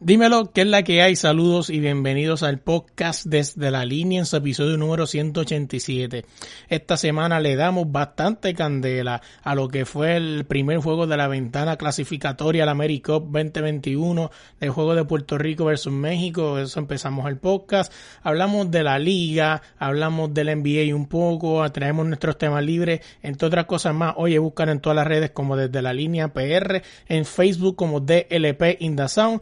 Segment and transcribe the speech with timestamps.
[0.00, 1.16] Dímelo, ¿qué es la que hay?
[1.16, 6.24] Saludos y bienvenidos al podcast desde la línea en su episodio número 187.
[6.68, 11.26] Esta semana le damos bastante candela a lo que fue el primer juego de la
[11.26, 16.60] ventana clasificatoria al AmeriCup 2021 del juego de Puerto Rico versus México.
[16.60, 17.92] Eso empezamos el podcast.
[18.22, 23.64] Hablamos de la liga, hablamos del NBA un poco, traemos nuestros temas libres, entre otras
[23.64, 24.14] cosas más.
[24.16, 28.76] Oye, buscan en todas las redes como desde la línea PR, en Facebook como DLP
[28.78, 29.40] in the Sound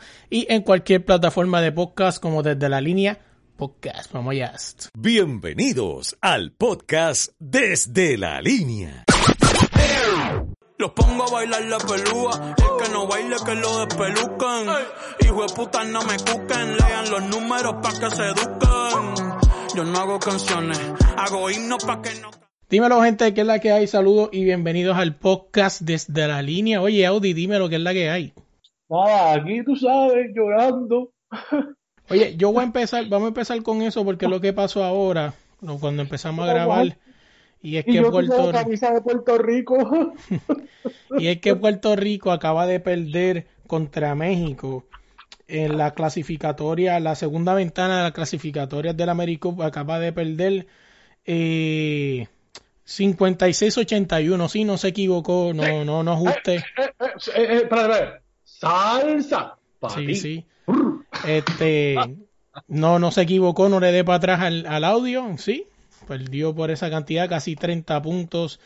[0.48, 3.18] y en cualquier plataforma de podcast como desde la línea
[3.56, 4.12] podcast.
[4.12, 4.52] Vamos allá.
[4.96, 9.04] Bienvenidos al podcast desde la línea.
[10.78, 14.66] Los pongo a bailar la pelúa, el que no baile que lo despelucan.
[15.20, 19.14] Hijo de puta no me cuquen, lean los números pa' que se eduquen.
[19.74, 20.78] Yo no hago canciones,
[21.16, 22.30] hago himnos pa' que no...
[22.68, 23.86] Dímelo gente, ¿qué es la que hay?
[23.86, 26.82] Saludos y bienvenidos al podcast desde la línea.
[26.82, 28.34] Oye Audi, dímelo, ¿qué es la que hay?
[28.88, 31.10] Nada, aquí tú sabes, llorando.
[32.08, 35.34] Oye, yo voy a empezar, vamos a empezar con eso porque lo que pasó ahora,
[35.80, 36.96] cuando empezamos a grabar,
[37.60, 40.12] y es Y que yo Puerto tengo camisa de Puerto Rico.
[41.18, 44.84] y es que Puerto Rico acaba de perder contra México
[45.48, 50.66] en la clasificatoria, la segunda ventana de las clasificatorias del Américo acaba de perder
[51.24, 52.28] eh,
[52.86, 56.56] 56-81, sí, no se equivocó, no, no, no ajuste.
[56.56, 56.62] Eh,
[57.36, 57.68] eh,
[58.60, 59.58] Salsa.
[59.80, 60.44] pa' Sí, sí.
[61.26, 62.16] Este,
[62.68, 65.66] no, no se equivocó, no le dé para atrás al, al audio, sí.
[66.06, 68.60] Perdió por esa cantidad, casi 30 puntos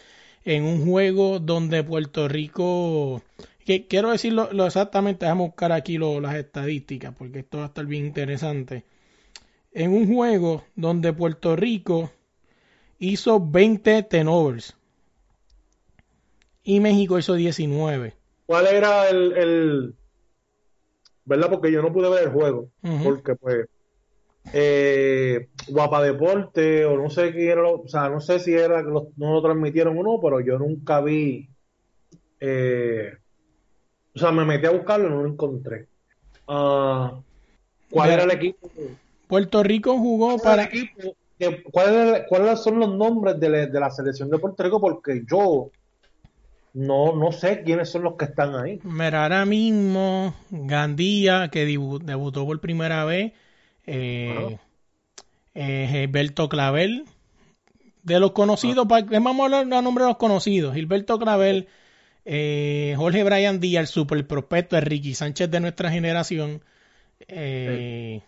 [0.44, 3.22] en un juego donde Puerto Rico,
[3.64, 7.66] que quiero decirlo lo exactamente, déjame buscar aquí lo- las estadísticas, porque esto va a
[7.68, 8.84] estar bien interesante.
[9.72, 12.10] En un juego donde Puerto Rico
[12.98, 14.76] hizo 20 tenovers
[16.64, 18.14] y México hizo 19.
[18.50, 19.94] ¿Cuál era el, el-
[21.24, 21.50] ¿Verdad?
[21.50, 22.68] Porque yo no pude ver el juego.
[23.04, 23.68] Porque, pues.
[24.52, 27.62] Eh, Guapa Deporte, o no sé quién era.
[27.62, 30.40] lo- O sea, no sé si era que lo- no lo transmitieron o no, pero
[30.40, 31.48] yo nunca vi.
[32.40, 33.12] eh,
[34.16, 35.86] o sea, me metí a buscarlo y no lo encontré.
[36.48, 37.20] Ah,
[37.88, 38.22] ¿cuál Mira.
[38.24, 38.68] era el equipo?
[39.28, 40.70] Puerto Rico jugó ¿Cuál para...
[41.70, 44.80] ¿Cuáles cuáles son los nombres de, de la selección de Puerto Rico?
[44.80, 45.70] Porque yo
[46.74, 48.80] no, no sé quiénes son los que están ahí.
[48.84, 53.32] Mira, ahora mismo Gandía, que debutó por primera vez,
[53.86, 54.58] eh,
[55.54, 57.04] eh, Gilberto Clavel,
[58.02, 61.68] de los conocidos, pa- vamos a hablar a nombre de los conocidos, Gilberto Clavel,
[62.24, 66.62] eh, Jorge Bryan Díaz, el super prospecto de Ricky Sánchez de nuestra generación,
[67.28, 68.22] eh,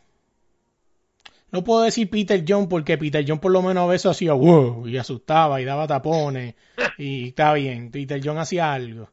[1.53, 4.89] no puedo decir Peter John porque Peter John por lo menos a veces hacía wow
[4.89, 6.55] y asustaba y daba tapones
[6.99, 9.09] y está bien, Peter John hacía algo.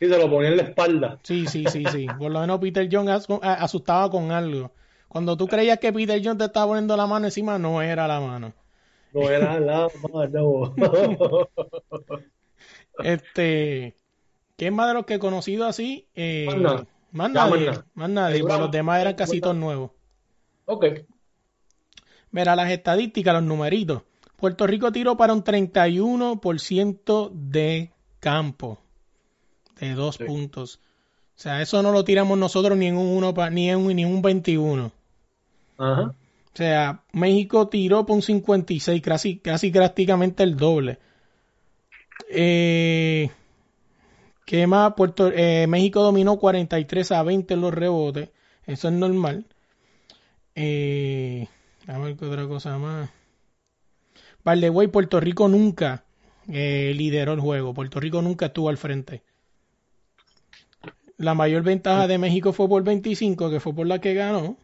[0.00, 1.18] Y se lo ponía en la espalda.
[1.22, 2.06] Sí, sí, sí, sí.
[2.18, 4.72] Por lo menos Peter John asustaba con algo.
[5.06, 8.18] Cuando tú creías que Peter John te estaba poniendo la mano encima, no era la
[8.18, 8.52] mano.
[9.12, 10.74] No era la mano.
[13.02, 13.94] Este,
[14.56, 16.08] ¿quién más de los que he conocido así?
[16.14, 16.86] Eh, Más nada.
[17.12, 19.64] más nadie, más nadie, los demás eran casi Ahí todos vamos.
[19.66, 19.90] nuevos.
[20.66, 20.84] ok.
[22.32, 24.02] Mira, las estadísticas, los numeritos.
[24.36, 28.80] Puerto Rico tiró para un 31% de campo,
[29.78, 30.24] de dos Sí.
[30.24, 30.80] puntos.
[31.36, 33.94] O sea, eso no lo tiramos nosotros ni en un, uno pa- ni en un,
[33.94, 34.92] ni en un 21.
[35.78, 36.02] Ajá.
[36.02, 40.98] O sea, México tiró por un 56, casi, casi prácticamente el doble.
[42.30, 43.30] Eh,
[44.44, 44.92] ¿Qué más?
[44.94, 48.30] Puerto, eh, México dominó 43 a 20 en los rebotes.
[48.66, 49.46] Eso es normal.
[50.54, 51.48] Eh,
[51.86, 53.10] a ver qué otra cosa más.
[54.44, 56.04] Way, Puerto Rico nunca
[56.48, 57.74] eh, lideró el juego.
[57.74, 59.22] Puerto Rico nunca estuvo al frente.
[61.16, 64.56] La mayor ventaja de México fue por 25, que fue por la que ganó.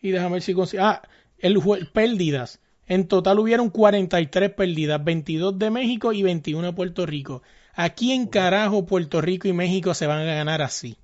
[0.00, 0.82] Y déjame ver si consigo.
[0.84, 1.02] Ah,
[1.38, 1.58] el
[1.92, 2.60] pérdidas.
[2.86, 7.42] En total hubieron 43 pérdidas, 22 de México y 21 de Puerto Rico.
[7.74, 10.98] ¿A quién carajo Puerto Rico y México se van a ganar así?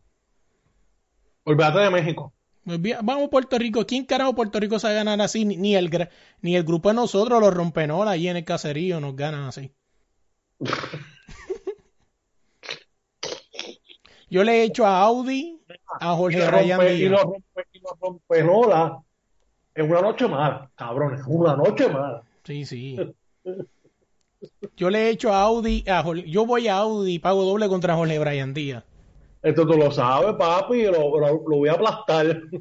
[1.44, 2.34] Olvídate de México.
[2.74, 5.44] Olvida- Vamos Puerto Rico, ¿quién carajo Puerto Rico se va a ganar así?
[5.44, 6.08] Ni- el,
[6.42, 9.72] ni el grupo de nosotros, los rompenola allí en el caserío, nos ganan así.
[14.30, 15.58] Yo le he hecho a Audi,
[16.00, 17.10] a Y Jorge los Ryan rompe, y Díaz.
[17.12, 17.64] los rompe,
[18.00, 18.98] rompenola
[19.74, 22.22] es una noche mala, cabrón, es una noche mala.
[22.44, 22.96] Sí, sí.
[24.76, 27.94] Yo le he hecho a Audi, a, yo voy a Audi y pago doble contra
[27.96, 28.84] Jorge Brian Díaz.
[29.42, 32.42] Esto tú lo sabes, papi, lo, lo, voy a aplastar.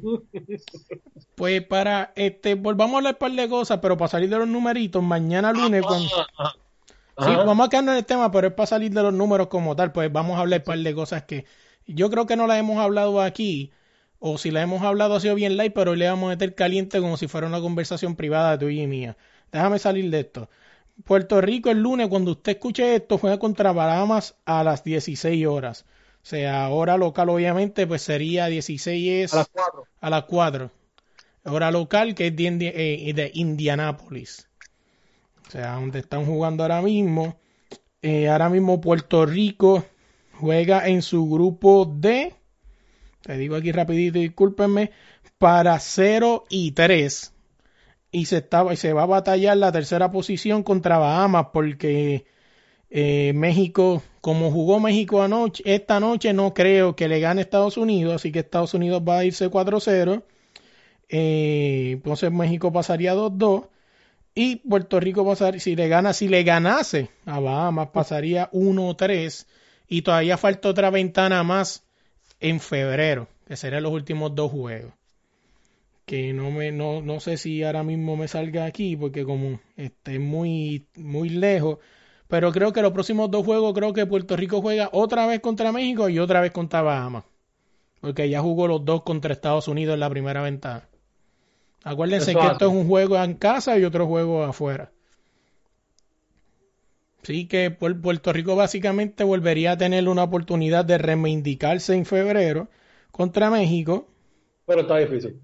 [1.34, 4.48] Pues para, este, volvamos a hablar un par de cosas, pero para salir de los
[4.48, 6.08] numeritos, mañana lunes, cuando...
[6.08, 9.76] Sí, vamos a quedarnos en el tema, pero es para salir de los números como
[9.76, 11.44] tal, pues vamos a hablar un par de cosas que
[11.86, 13.72] yo creo que no las hemos hablado aquí,
[14.18, 16.54] o si las hemos hablado ha sido bien light, pero hoy le vamos a meter
[16.54, 19.16] caliente como si fuera una conversación privada de tuya y mía.
[19.52, 20.48] Déjame salir de esto.
[21.04, 25.86] Puerto Rico el lunes, cuando usted escuche esto, juega contra Bahamas a las 16 horas.
[26.28, 29.84] O sea, hora local obviamente, pues sería 16 a las 4.
[29.98, 30.70] A las 4.
[31.44, 34.46] Hora local que es de, eh, de Indianápolis.
[35.46, 37.40] O sea, donde están jugando ahora mismo.
[38.02, 39.86] Eh, ahora mismo Puerto Rico
[40.34, 42.34] juega en su grupo D.
[43.22, 44.90] Te digo aquí rapidito, discúlpenme.
[45.38, 47.32] Para 0 y 3
[48.12, 52.26] y se, estaba, y se va a batallar la tercera posición contra Bahamas porque
[52.90, 58.14] eh, México, como jugó México anoche, esta noche no creo que le gane Estados Unidos,
[58.14, 60.22] así que Estados Unidos va a irse 4-0.
[61.10, 63.68] Eh, entonces México pasaría 2-2
[64.34, 69.46] y Puerto Rico pasaría, si le gana, si le ganase a Bahamas pasaría 1-3
[69.88, 71.84] y todavía falta otra ventana más
[72.40, 74.92] en febrero, que serían los últimos dos juegos.
[76.06, 80.18] Que no me no, no sé si ahora mismo me salga aquí porque como esté
[80.18, 81.78] muy muy lejos
[82.28, 85.72] pero creo que los próximos dos juegos creo que Puerto Rico juega otra vez contra
[85.72, 87.24] México y otra vez contra Bahamas.
[88.00, 90.88] Porque ya jugó los dos contra Estados Unidos en la primera ventana.
[91.84, 94.92] Acuérdense que esto es un juego en casa y otro juego afuera.
[97.22, 102.68] Sí que Puerto Rico básicamente volvería a tener una oportunidad de reivindicarse en febrero
[103.10, 104.06] contra México.
[104.66, 105.40] Pero está difícil.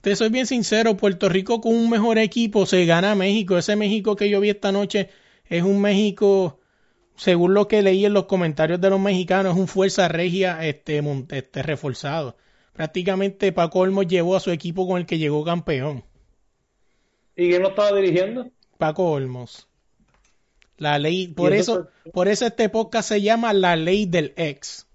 [0.00, 3.56] Te soy bien sincero, Puerto Rico con un mejor equipo se gana a México.
[3.56, 5.10] Ese México que yo vi esta noche
[5.50, 6.60] es un México,
[7.16, 11.02] según lo que leí en los comentarios de los mexicanos, es un fuerza regia este,
[11.30, 12.36] este reforzado.
[12.72, 16.04] Prácticamente Paco Olmos llevó a su equipo con el que llegó campeón.
[17.36, 18.48] ¿Y quién lo estaba dirigiendo?
[18.78, 19.66] Paco Olmos.
[20.78, 24.86] La ley, por eso, por eso este podcast se llama La Ley del Ex.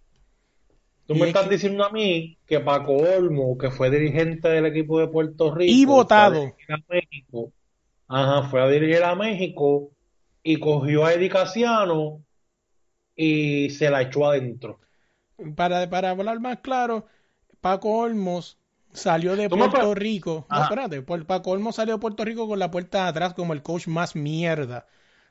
[1.06, 5.08] Tú me estás diciendo a mí que Paco Olmo, que fue dirigente del equipo de
[5.10, 7.52] Puerto Rico, y votado, a, México,
[8.08, 9.92] ajá, fue a dirigir a México
[10.46, 11.32] y cogió a Eddie
[13.16, 14.80] y se la echó adentro.
[15.56, 17.08] Para, para hablar más claro,
[17.60, 18.60] Paco Olmos
[18.94, 20.46] salió de Puerto Rico.
[20.50, 23.64] No, espérate, Paco Olmos salió de Puerto Rico con la puerta de atrás como el
[23.64, 24.86] coach más mierda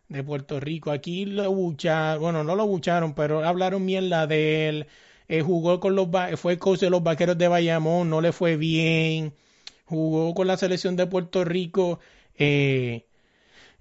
[0.08, 0.90] de Puerto Rico.
[0.90, 4.87] Aquí lo bucharon, bueno, no lo bucharon, pero hablaron mierda de él
[5.28, 9.32] eh, jugó con los fue coach de los vaqueros de Bayamón, no le fue bien,
[9.84, 12.00] jugó con la selección de Puerto Rico,
[12.37, 13.06] eh,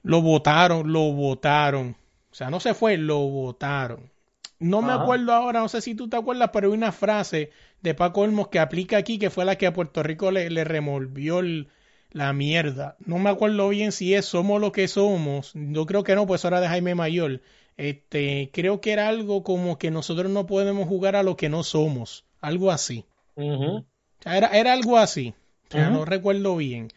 [0.03, 1.95] lo votaron, lo votaron.
[2.31, 4.11] O sea, no se fue, lo votaron.
[4.59, 7.51] No me acuerdo ahora, no sé si tú te acuerdas, pero hay una frase
[7.81, 10.63] de Paco Olmos que aplica aquí, que fue la que a Puerto Rico le, le
[10.63, 11.41] remolvió
[12.11, 12.95] la mierda.
[13.05, 15.51] No me acuerdo bien si es somos lo que somos.
[15.53, 17.41] Yo creo que no, pues ahora de Jaime Mayor.
[17.75, 21.63] Este, creo que era algo como que nosotros no podemos jugar a lo que no
[21.63, 23.05] somos, algo así.
[24.25, 25.33] era, era, algo así,
[25.73, 26.89] no recuerdo bien.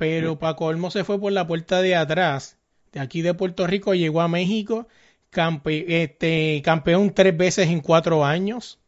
[0.00, 2.56] Pero Paco Olmo se fue por la puerta de atrás,
[2.90, 4.88] de aquí de Puerto Rico, llegó a México,
[5.66, 8.78] este, campeón tres veces en cuatro años.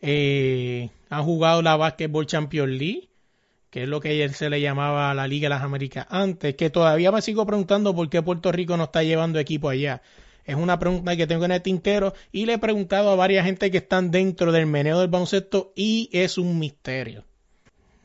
[0.00, 3.08] Eh, ha jugado la Basketball Champions League,
[3.70, 6.70] que es lo que ayer se le llamaba la Liga de las Américas antes, que
[6.70, 10.02] todavía me sigo preguntando por qué Puerto Rico no está llevando equipo allá.
[10.44, 13.72] Es una pregunta que tengo en el tintero y le he preguntado a varias gente
[13.72, 17.27] que están dentro del meneo del baloncesto y es un misterio.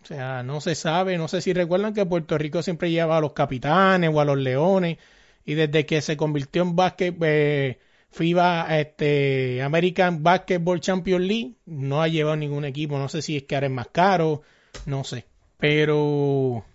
[0.03, 3.21] O sea, no se sabe, no sé si recuerdan que Puerto Rico siempre lleva a
[3.21, 4.97] los capitanes o a los leones
[5.45, 7.79] y desde que se convirtió en básquet, eh,
[8.11, 13.43] FIBA, este, American Basketball Champions League, no ha llevado ningún equipo, no sé si es
[13.43, 14.41] que ahora es más caro,
[14.85, 15.25] no sé.
[15.57, 16.65] Pero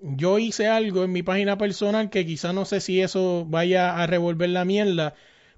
[0.00, 4.06] yo hice algo en mi página personal que quizá no sé si eso vaya a
[4.08, 5.14] revolver la mierda,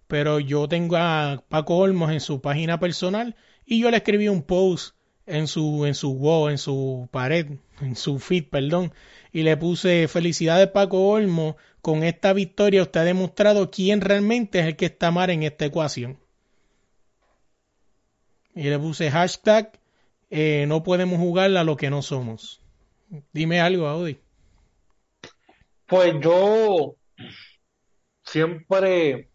[0.07, 4.43] pero yo tengo a Paco Olmos en su página personal y yo le escribí un
[4.43, 4.96] post
[5.26, 8.92] en su en su wall, en su pared, en su feed, perdón,
[9.33, 14.66] y le puse felicidades Paco Olmos, con esta victoria usted ha demostrado quién realmente es
[14.66, 16.18] el que está mal en esta ecuación.
[18.54, 19.78] Y le puse hashtag
[20.30, 22.61] eh, no podemos jugar a lo que no somos.
[23.33, 24.18] Dime algo, Audi.
[25.87, 26.97] Pues yo
[28.25, 29.28] siempre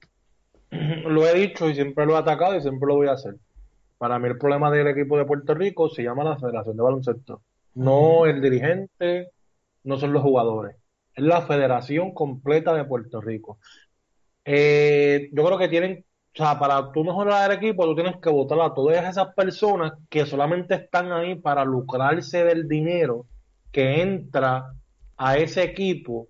[0.69, 3.36] lo he dicho y siempre lo he atacado y siempre lo voy a hacer.
[4.01, 7.43] Para mí el problema del equipo de Puerto Rico se llama la Federación de Baloncesto.
[7.75, 9.29] No el dirigente,
[9.84, 10.75] no son los jugadores.
[11.13, 13.60] Es la federación completa de Puerto Rico.
[14.43, 16.03] Eh, yo creo que tienen,
[16.34, 19.93] o sea, para tú mejorar el equipo, tú tienes que votar a todas esas personas
[20.10, 23.27] que solamente están ahí para lucrarse del dinero
[23.72, 24.74] que entra
[25.15, 26.27] a ese equipo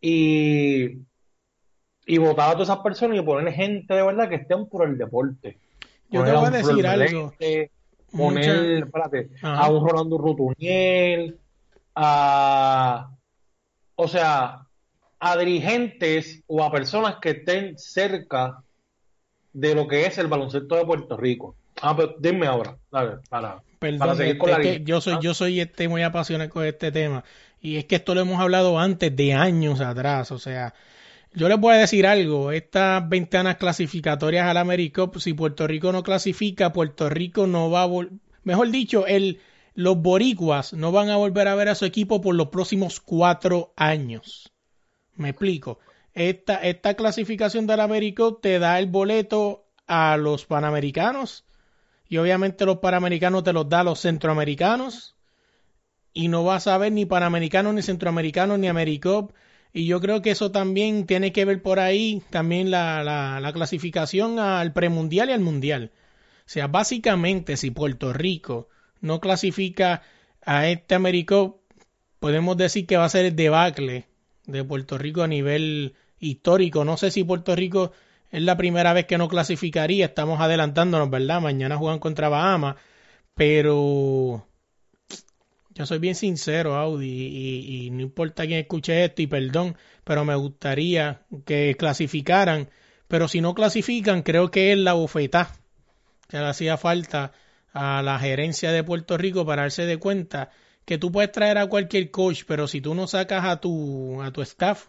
[0.00, 0.98] y,
[2.06, 4.98] y votar a todas esas personas y poner gente de verdad que estén por el
[4.98, 5.60] deporte.
[6.10, 7.34] Yo te voy a decir algo.
[8.12, 11.38] Poner, espérate, a un Rolando Rutuniel,
[11.94, 13.10] a,
[13.96, 14.66] o sea,
[15.18, 18.62] a dirigentes o a personas que estén cerca
[19.52, 21.56] de lo que es el baloncesto de Puerto Rico.
[21.82, 23.20] Ah, pero dime ahora, para,
[23.98, 27.24] para seguir con la que yo soy, yo soy este muy apasionado con este tema.
[27.60, 30.30] Y es que esto lo hemos hablado antes de años atrás.
[30.30, 30.74] O sea,
[31.36, 36.02] yo les voy a decir algo, estas ventanas clasificatorias al Americup, si Puerto Rico no
[36.02, 37.88] clasifica, Puerto Rico no va a
[38.42, 39.04] mejor dicho,
[39.74, 43.74] los boricuas no van a volver a ver a su equipo por los próximos cuatro
[43.76, 44.50] años.
[45.14, 45.78] Me explico.
[46.14, 51.44] Esta, esta clasificación del Americup te da el boleto a los panamericanos
[52.08, 55.16] y obviamente los panamericanos te los da a los centroamericanos
[56.14, 59.34] y no vas a ver ni panamericanos ni centroamericanos ni Americup
[59.76, 64.38] y yo creo que eso también tiene que ver por ahí, también la, la, clasificación
[64.38, 65.92] al premundial y al mundial.
[66.38, 68.70] O sea, básicamente si Puerto Rico
[69.02, 70.00] no clasifica
[70.46, 71.60] a este Américo,
[72.20, 74.06] podemos decir que va a ser el debacle
[74.46, 76.86] de Puerto Rico a nivel histórico.
[76.86, 77.92] No sé si Puerto Rico
[78.30, 81.42] es la primera vez que no clasificaría, estamos adelantándonos, ¿verdad?
[81.42, 82.76] Mañana juegan contra Bahamas,
[83.34, 84.46] pero
[85.76, 90.34] yo soy bien sincero, Audi, y, no importa quién escuche esto, y perdón, pero me
[90.34, 92.70] gustaría que clasificaran.
[93.08, 95.54] Pero si no clasifican, creo que es la bofetá
[96.28, 97.32] que le hacía falta
[97.74, 100.50] a la gerencia de Puerto Rico para darse de cuenta
[100.86, 104.30] que tú puedes traer a cualquier coach, pero si tú no sacas a tu, a
[104.30, 104.86] tu staff,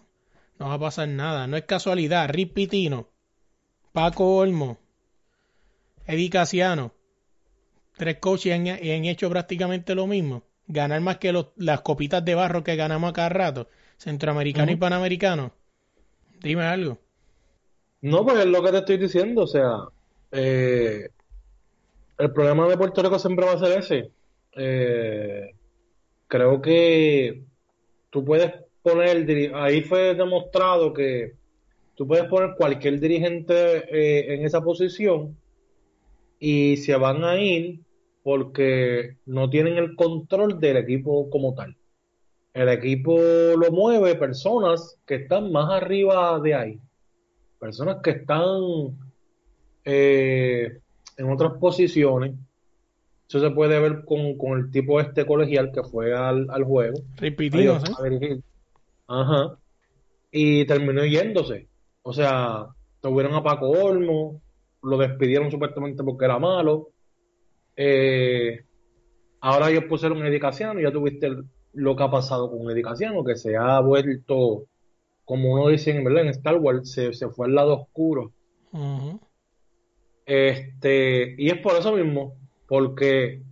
[0.58, 1.48] no va a pasar nada.
[1.48, 2.30] No es casualidad.
[2.30, 3.10] Rip Pitino,
[3.92, 4.80] Paco Olmo,
[6.06, 6.94] Eddie Casiano,
[7.98, 8.68] tres coaches han
[9.06, 13.30] hecho prácticamente lo mismo ganar más que las copitas de barro que ganamos a cada
[13.30, 15.54] rato, centroamericano y panamericano.
[16.42, 17.00] Dime algo.
[18.02, 19.80] No, pues es lo que te estoy diciendo, o sea,
[20.32, 21.10] eh,
[22.18, 24.12] el problema de Puerto Rico siempre va a ser ese.
[24.56, 25.54] Eh,
[26.28, 27.44] creo que
[28.10, 31.34] tú puedes poner, ahí fue demostrado que
[31.96, 33.54] tú puedes poner cualquier dirigente
[33.90, 35.36] eh, en esa posición
[36.40, 37.80] y se van a ir
[38.28, 41.78] porque no tienen el control del equipo como tal.
[42.54, 46.80] El equipo lo mueve personas que están más arriba de ahí,
[47.58, 48.98] personas que están
[49.86, 50.78] eh,
[51.16, 52.34] en otras posiciones.
[53.30, 57.00] Eso se puede ver con, el tipo este colegial que fue al, juego.
[57.16, 57.80] Repitido,
[59.08, 59.58] Ajá.
[60.34, 61.70] Y terminó yéndose.
[62.02, 62.68] O sea,
[63.00, 64.42] tuvieron a Paco Olmo,
[64.84, 66.90] lo despidieron supuestamente porque era malo
[67.78, 68.64] eh,
[69.40, 71.30] ahora ellos pusieron un Casiano, ya tuviste
[71.74, 72.84] lo que ha pasado con Eddie
[73.26, 74.66] que se ha vuelto,
[75.24, 78.34] como uno dice en, en Star Wars, se, fue al lado oscuro.
[80.26, 82.36] Este, y es por eso mismo,
[82.68, 83.44] porque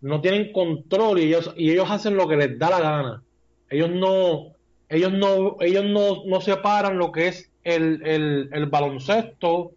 [0.00, 3.22] no tienen control y ellos, y ellos hacen lo que les da la gana.
[3.68, 4.52] Ellos no,
[4.88, 9.72] ellos no, ellos no, no separan lo que es el, el, el baloncesto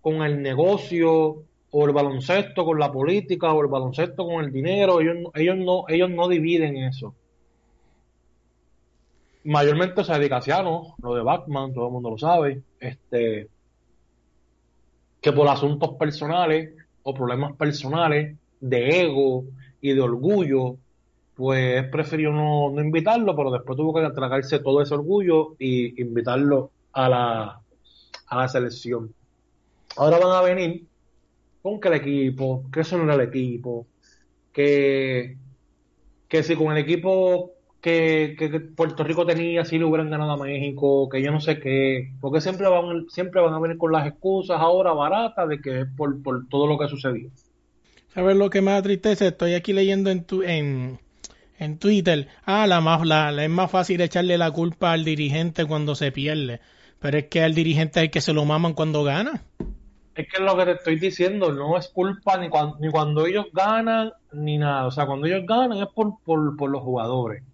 [0.00, 5.00] con el negocio, o el baloncesto con la política o el baloncesto con el dinero,
[5.00, 7.14] ellos, ellos no ellos no dividen eso.
[9.44, 13.48] Mayormente se dedica lo de Batman, todo el mundo lo sabe, este
[15.20, 19.44] que por asuntos personales o problemas personales de ego
[19.80, 20.76] y de orgullo,
[21.34, 26.70] pues prefirió no, no invitarlo, pero después tuvo que tragarse todo ese orgullo y invitarlo
[26.92, 27.60] a la,
[28.26, 29.12] a la selección.
[29.96, 30.87] Ahora van a venir
[31.62, 33.86] con que el equipo, que eso no era el equipo,
[34.52, 35.36] que,
[36.28, 41.08] que si con el equipo que, Puerto Rico tenía, si le hubieran ganado a México,
[41.08, 44.58] que yo no sé qué, porque siempre van, siempre van a venir con las excusas
[44.60, 47.30] ahora baratas de que es por, por todo lo que sucedió.
[48.14, 49.26] ¿Sabes lo que más tristeza?
[49.26, 50.98] Estoy aquí leyendo en, tu, en,
[51.58, 55.94] en Twitter, ah, la más, la, es más fácil echarle la culpa al dirigente cuando
[55.94, 56.60] se pierde,
[56.98, 59.42] pero es que al dirigente es el que se lo maman cuando gana.
[60.18, 63.46] Es que lo que te estoy diciendo, no es culpa ni cuando, ni cuando ellos
[63.52, 64.86] ganan ni nada.
[64.86, 67.44] O sea, cuando ellos ganan es por, por, los jugadores.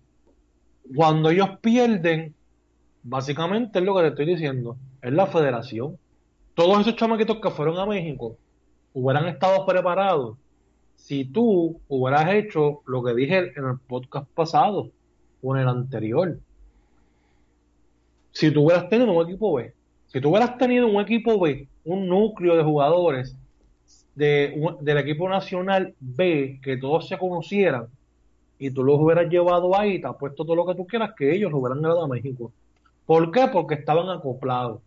[0.96, 2.34] Cuando ellos pierden,
[3.02, 5.98] básicamente es lo que te estoy diciendo, es la federación.
[6.54, 8.38] Todos esos chamaquitos que fueron a México,
[8.94, 10.38] hubieran estado preparados
[10.96, 14.90] si tú hubieras hecho lo que dije en el podcast pasado
[15.42, 16.38] o en el anterior.
[18.32, 19.74] Si tú hubieras tenido un equipo B,
[20.06, 23.36] si tú hubieras tenido un equipo B, un núcleo de jugadores
[24.14, 27.86] de, del equipo nacional B, que todos se conocieran,
[28.58, 31.34] y tú los hubieras llevado ahí, te has puesto todo lo que tú quieras, que
[31.34, 32.52] ellos lo hubieran ganado a México.
[33.06, 33.48] ¿Por qué?
[33.52, 34.80] Porque estaban acoplados.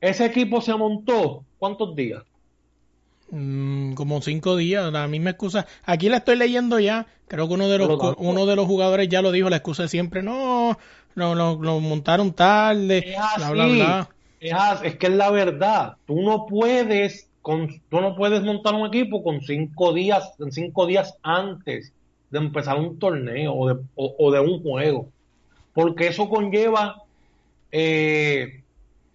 [0.00, 2.22] Ese equipo se montó, ¿cuántos días?
[3.30, 5.66] Mm, como cinco días, la misma excusa.
[5.84, 7.06] Aquí la estoy leyendo ya.
[7.28, 10.22] Creo que uno de los uno de los jugadores ya lo dijo, la excusa siempre,
[10.22, 10.78] no,
[11.14, 13.14] no, lo montaron tarde,
[14.40, 15.96] Es, es que es la verdad.
[16.06, 21.92] Tú no puedes tú no puedes montar un equipo con cinco días, cinco días antes
[22.30, 25.08] de empezar un torneo o de, o, de un juego.
[25.72, 27.02] Porque eso conlleva
[27.72, 28.62] eh,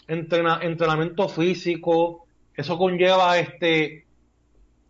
[0.08, 4.06] entrenamiento físico, eso conlleva este,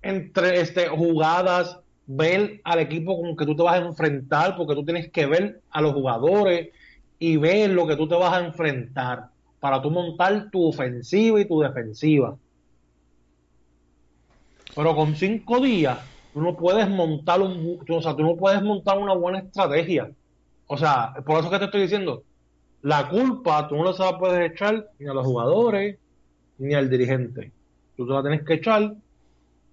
[0.01, 4.85] entre, este, jugadas, ver al equipo con que tú te vas a enfrentar, porque tú
[4.85, 6.69] tienes que ver a los jugadores
[7.19, 9.29] y ver lo que tú te vas a enfrentar
[9.65, 12.37] para tú montar tu ofensiva y tu defensiva.
[14.75, 15.97] Pero con cinco días,
[16.31, 20.11] tú no puedes montar un, o sea, tú no puedes montar una buena estrategia.
[20.67, 22.21] O sea, por eso que te estoy diciendo,
[22.83, 25.97] la culpa tú no se la puedes echar ni a los jugadores
[26.59, 27.51] ni al dirigente.
[27.97, 28.93] Tú te la tienes que echar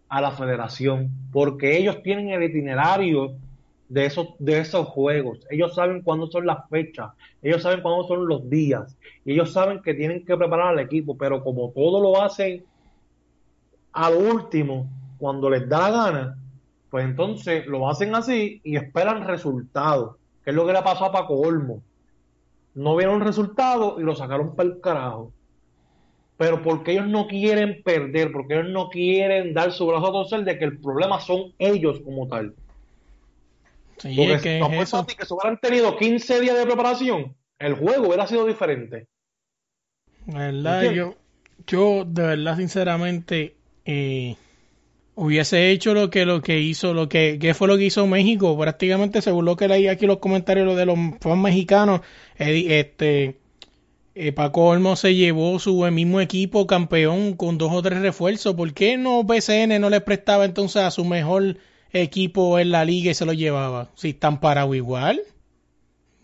[0.08, 3.34] a la federación, porque ellos tienen el itinerario
[3.92, 5.46] de esos, de esos juegos.
[5.50, 7.10] Ellos saben cuándo son las fechas,
[7.42, 11.14] ellos saben cuándo son los días, y ellos saben que tienen que preparar al equipo,
[11.18, 12.64] pero como todo lo hacen
[13.92, 16.38] al último, cuando les da la gana,
[16.88, 21.12] pues entonces lo hacen así y esperan resultados, que es lo que le pasó a
[21.12, 21.82] Paco Olmo.
[22.74, 25.32] No vieron resultados y lo sacaron para el carajo.
[26.38, 30.44] Pero porque ellos no quieren perder, porque ellos no quieren dar su brazo a torcer
[30.44, 32.54] de que el problema son ellos como tal.
[33.98, 35.06] Sí, porque que no es eso.
[35.06, 39.08] que si hubieran tenido 15 días de preparación, el juego hubiera sido diferente.
[40.26, 40.90] ¿Verdad?
[40.90, 41.14] Yo,
[41.66, 44.36] yo, de verdad, sinceramente, eh,
[45.14, 49.22] hubiese hecho lo que lo que hizo, lo que, fue lo que hizo México, prácticamente
[49.22, 52.00] según lo que leí aquí los comentarios de los fans mexicanos,
[52.38, 53.36] este
[54.14, 58.72] eh, Paco Olmo se llevó su mismo equipo campeón con dos o tres refuerzos, ¿por
[58.72, 61.56] qué no PCN no le prestaba entonces a su mejor
[61.92, 63.90] equipo en la liga y se lo llevaba?
[63.94, 65.20] Si están parados igual.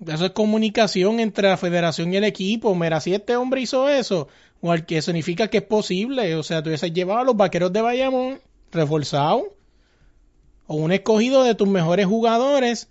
[0.07, 2.75] Eso es comunicación entre la federación y el equipo.
[2.75, 4.29] Mira, si este hombre hizo eso,
[4.61, 6.35] o que significa que es posible.
[6.37, 9.55] O sea, tú hubieses llevado a los vaqueros de Bayamón reforzado.
[10.67, 12.89] O un escogido de tus mejores jugadores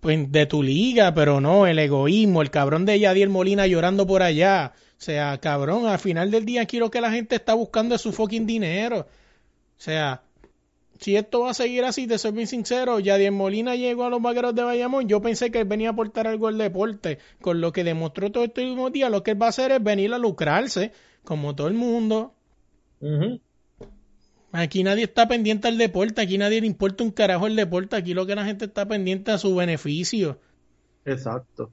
[0.00, 4.22] pues, de tu liga, pero no, el egoísmo, el cabrón de Yadier Molina llorando por
[4.22, 4.72] allá.
[4.98, 8.00] O sea, cabrón, al final del día aquí lo que la gente está buscando es
[8.00, 9.00] su fucking dinero.
[9.00, 10.22] O sea,
[11.00, 14.22] si esto va a seguir así, de ser bien sincero, Yadier Molina llegó a los
[14.22, 15.08] vaqueros de Bayamón.
[15.08, 17.18] Yo pensé que él venía a aportar algo al deporte.
[17.40, 19.82] Con lo que demostró todo este último día, lo que él va a hacer es
[19.82, 20.92] venir a lucrarse,
[21.24, 22.34] como todo el mundo.
[24.52, 28.14] Aquí nadie está pendiente al deporte, aquí nadie le importa un carajo el deporte, aquí
[28.14, 30.40] lo que la gente está pendiente a su beneficio.
[31.04, 31.72] Exacto.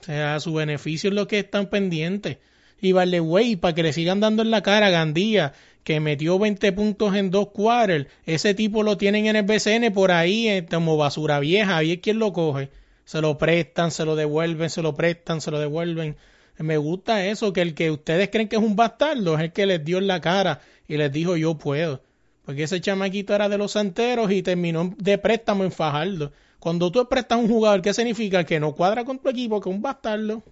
[0.00, 2.38] O sea, a su beneficio es lo que están pendientes.
[2.80, 5.52] Y vale, güey, para que le sigan dando en la cara a Gandía,
[5.84, 8.06] que metió 20 puntos en dos quarters.
[8.24, 11.82] Ese tipo lo tienen en el BCN por ahí eh, como basura vieja.
[11.82, 12.70] Y es quien lo coge.
[13.04, 16.16] Se lo prestan, se lo devuelven, se lo prestan, se lo devuelven.
[16.58, 19.66] Me gusta eso, que el que ustedes creen que es un bastardo es el que
[19.66, 22.02] les dio en la cara y les dijo yo puedo.
[22.44, 26.32] Porque ese chamaquito era de los santeros y terminó de préstamo en Fajardo.
[26.58, 28.44] Cuando tú prestas a un jugador, ¿qué significa?
[28.44, 30.42] Que no cuadra con tu equipo, que es un bastardo.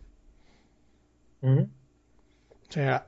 [1.42, 3.06] O sea,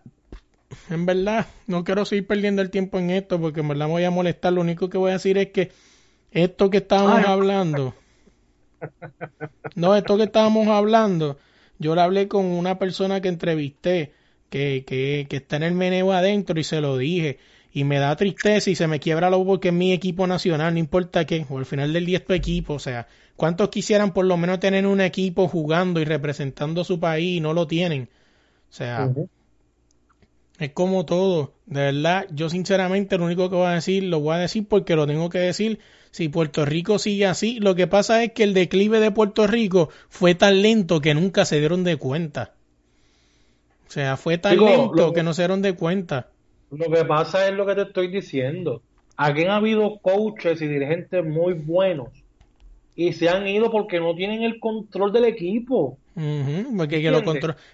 [0.91, 4.05] en verdad, no quiero seguir perdiendo el tiempo en esto porque en verdad me voy
[4.05, 4.53] a molestar.
[4.53, 5.71] Lo único que voy a decir es que
[6.31, 7.95] esto que estábamos hablando,
[9.75, 11.39] no, esto que estábamos hablando,
[11.79, 14.13] yo le hablé con una persona que entrevisté
[14.49, 17.39] que, que, que está en el meneo adentro y se lo dije.
[17.75, 20.79] Y me da tristeza y se me quiebra la porque es mi equipo nacional, no
[20.79, 24.27] importa qué, o al final del día es tu equipo, o sea, ¿cuántos quisieran por
[24.27, 28.11] lo menos tener un equipo jugando y representando a su país y no lo tienen?
[28.71, 29.11] O sea,
[30.63, 31.55] es como todo.
[31.67, 34.97] De verdad, yo sinceramente lo único que voy a decir, lo voy a decir porque
[34.97, 35.81] lo tengo que decir.
[36.11, 39.89] Si Puerto Rico sigue así, lo que pasa es que el declive de Puerto Rico
[40.09, 42.53] fue tan lento que nunca se dieron de cuenta.
[43.89, 46.29] O sea, fue tan lento que no se dieron de cuenta.
[46.71, 48.83] Lo que pasa es lo que te estoy diciendo.
[49.17, 52.22] Aquí han habido coaches y dirigentes muy buenos
[52.95, 55.99] y se han ido porque no tienen el control del equipo
[56.77, 57.23] porque, que lo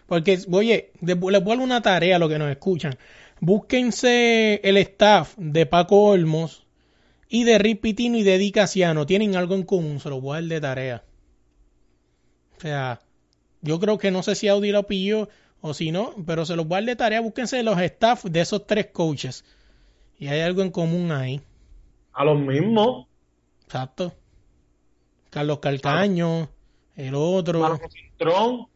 [0.06, 2.96] porque, oye, les dar una tarea a los que nos escuchan.
[3.40, 6.66] búsquense el staff de Paco Olmos
[7.28, 9.06] y de Rick Pitino y de Di Casiano.
[9.06, 11.04] Tienen algo en común, se lo voy a dar de tarea.
[12.56, 13.00] O sea,
[13.60, 15.28] yo creo que no sé si Audi lo pilló
[15.60, 17.20] o si no, pero se los voy a dar de tarea.
[17.20, 19.44] Búsquense los staff de esos tres coaches.
[20.18, 21.40] Y hay algo en común ahí.
[22.12, 23.06] A los mismos.
[23.64, 24.12] Exacto.
[25.30, 26.48] Carlos Calcaño,
[26.96, 27.60] el otro.
[27.60, 28.66] Marcos Cintrón.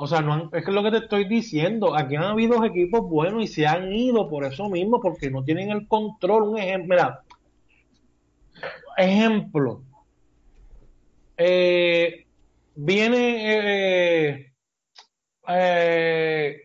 [0.00, 1.96] O sea, no han- es que es lo que te estoy diciendo.
[1.96, 5.70] Aquí han habido equipos buenos y se han ido por eso mismo, porque no tienen
[5.70, 6.44] el control.
[6.50, 7.22] Un ejemplo, mira,
[8.96, 9.82] ejemplo.
[11.36, 12.26] Eh,
[12.74, 14.52] viene, eh,
[15.48, 16.56] eh,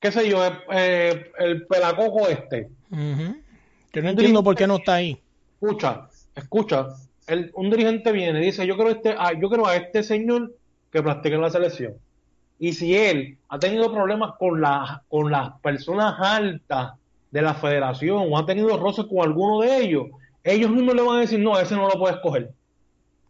[0.00, 2.68] qué sé yo, eh, eh, el pelacojo este.
[3.92, 5.20] Yo no entiendo por qué no está ahí.
[5.60, 6.88] Escucha, escucha.
[7.54, 10.54] Un dirigente viene y dice, yo quiero, este, a, yo quiero a este señor
[10.90, 11.94] que practique en la selección.
[12.58, 16.94] Y si él ha tenido problemas con, la, con las personas altas
[17.30, 20.06] de la federación o ha tenido roces con alguno de ellos,
[20.42, 22.50] ellos mismos le van a decir, no, ese no lo puedes coger.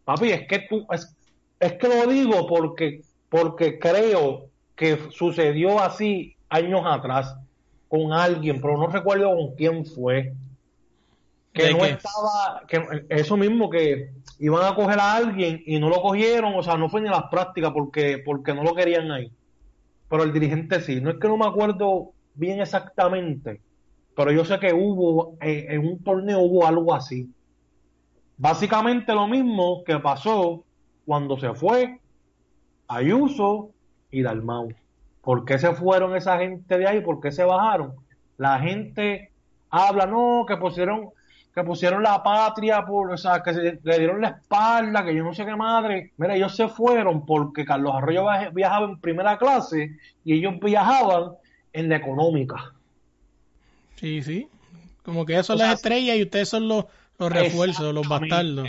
[0.05, 1.15] Papi, es que tú, es,
[1.59, 7.35] es que lo digo porque, porque creo que sucedió así años atrás
[7.89, 10.33] con alguien, pero no recuerdo con quién fue
[11.53, 11.89] que ¿De no qué?
[11.89, 16.63] estaba, que eso mismo, que iban a coger a alguien y no lo cogieron, o
[16.63, 19.31] sea, no fue ni a las prácticas porque, porque no lo querían ahí.
[20.09, 23.61] Pero el dirigente sí, no es que no me acuerdo bien exactamente,
[24.15, 27.29] pero yo sé que hubo, eh, en un torneo hubo algo así.
[28.37, 30.63] Básicamente lo mismo que pasó
[31.05, 31.99] cuando se fue
[32.87, 33.71] Ayuso
[34.11, 34.69] y Dalmau.
[35.21, 37.01] ¿Por qué se fueron esa gente de ahí?
[37.01, 37.93] ¿Por qué se bajaron?
[38.37, 39.31] La gente
[39.69, 41.09] habla, no, que pusieron,
[41.59, 45.23] que pusieron la patria, por, o sea, que se, le dieron la espalda, que yo
[45.23, 46.11] no sé qué madre.
[46.17, 51.31] Mira, ellos se fueron porque Carlos Arroyo viajaba en primera clase y ellos viajaban
[51.73, 52.73] en la económica.
[53.95, 54.47] Sí, sí.
[55.03, 56.85] Como que ellas son O sea, las estrellas y ustedes son los,
[57.17, 58.67] los refuerzos, los bastardos.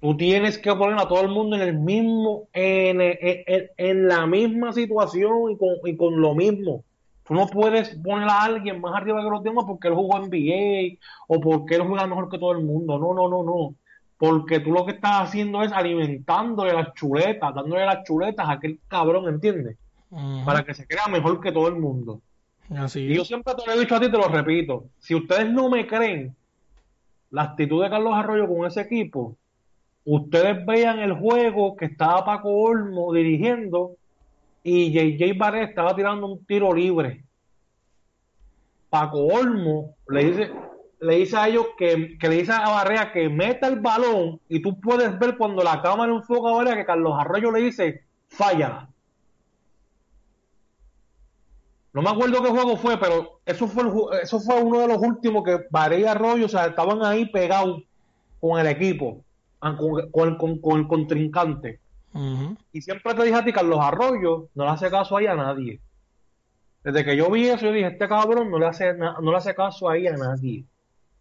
[0.00, 4.08] Tú tienes que poner a todo el mundo en el mismo, en, en- en- en
[4.08, 6.84] la misma situación y con, y con lo mismo.
[7.32, 10.98] Tú no puedes poner a alguien más arriba que los demás porque él jugó NBA
[11.28, 12.98] o porque él juega mejor que todo el mundo.
[12.98, 13.74] No, no, no, no.
[14.18, 18.80] Porque tú lo que estás haciendo es alimentándole las chuletas, dándole las chuletas a aquel
[18.86, 19.78] cabrón, ¿entiendes?
[20.44, 22.20] Para que se crea mejor que todo el mundo.
[22.68, 23.00] Así.
[23.00, 24.84] Y yo siempre te lo he dicho a ti, te lo repito.
[24.98, 26.36] Si ustedes no me creen
[27.30, 29.38] la actitud de Carlos Arroyo con ese equipo,
[30.04, 33.96] ustedes vean el juego que estaba Paco Olmo dirigiendo
[34.62, 37.24] y JJ Barrett estaba tirando un tiro libre.
[38.90, 40.52] Paco Olmo le dice,
[41.00, 44.60] le dice a ellos que, que le dice a Barrea que meta el balón y
[44.60, 48.88] tú puedes ver cuando la cámara enfoca a Barrea que Carlos Arroyo le dice, falla.
[51.92, 53.84] No me acuerdo qué juego fue, pero eso fue,
[54.22, 57.82] eso fue uno de los últimos que Varela y Arroyo, estaban ahí pegados
[58.40, 59.22] con el equipo,
[59.60, 61.81] ah, con el contrincante.
[62.72, 65.80] Y siempre te dije a ti, Carlos Arroyo, no le hace caso ahí a nadie.
[66.84, 69.54] Desde que yo vi eso, yo dije, este cabrón no le hace, no le hace
[69.54, 70.64] caso ahí a nadie.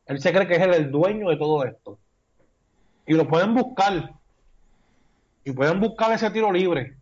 [0.06, 2.00] Él se cree que es el, el dueño de todo esto.
[3.06, 4.14] Y lo pueden buscar.
[5.44, 6.98] Y pueden buscar ese tiro libre.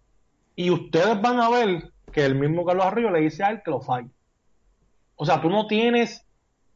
[0.55, 3.71] Y ustedes van a ver que el mismo Carlos Arroyo le dice a él que
[3.71, 4.09] lo falle.
[5.15, 6.25] O sea, tú no tienes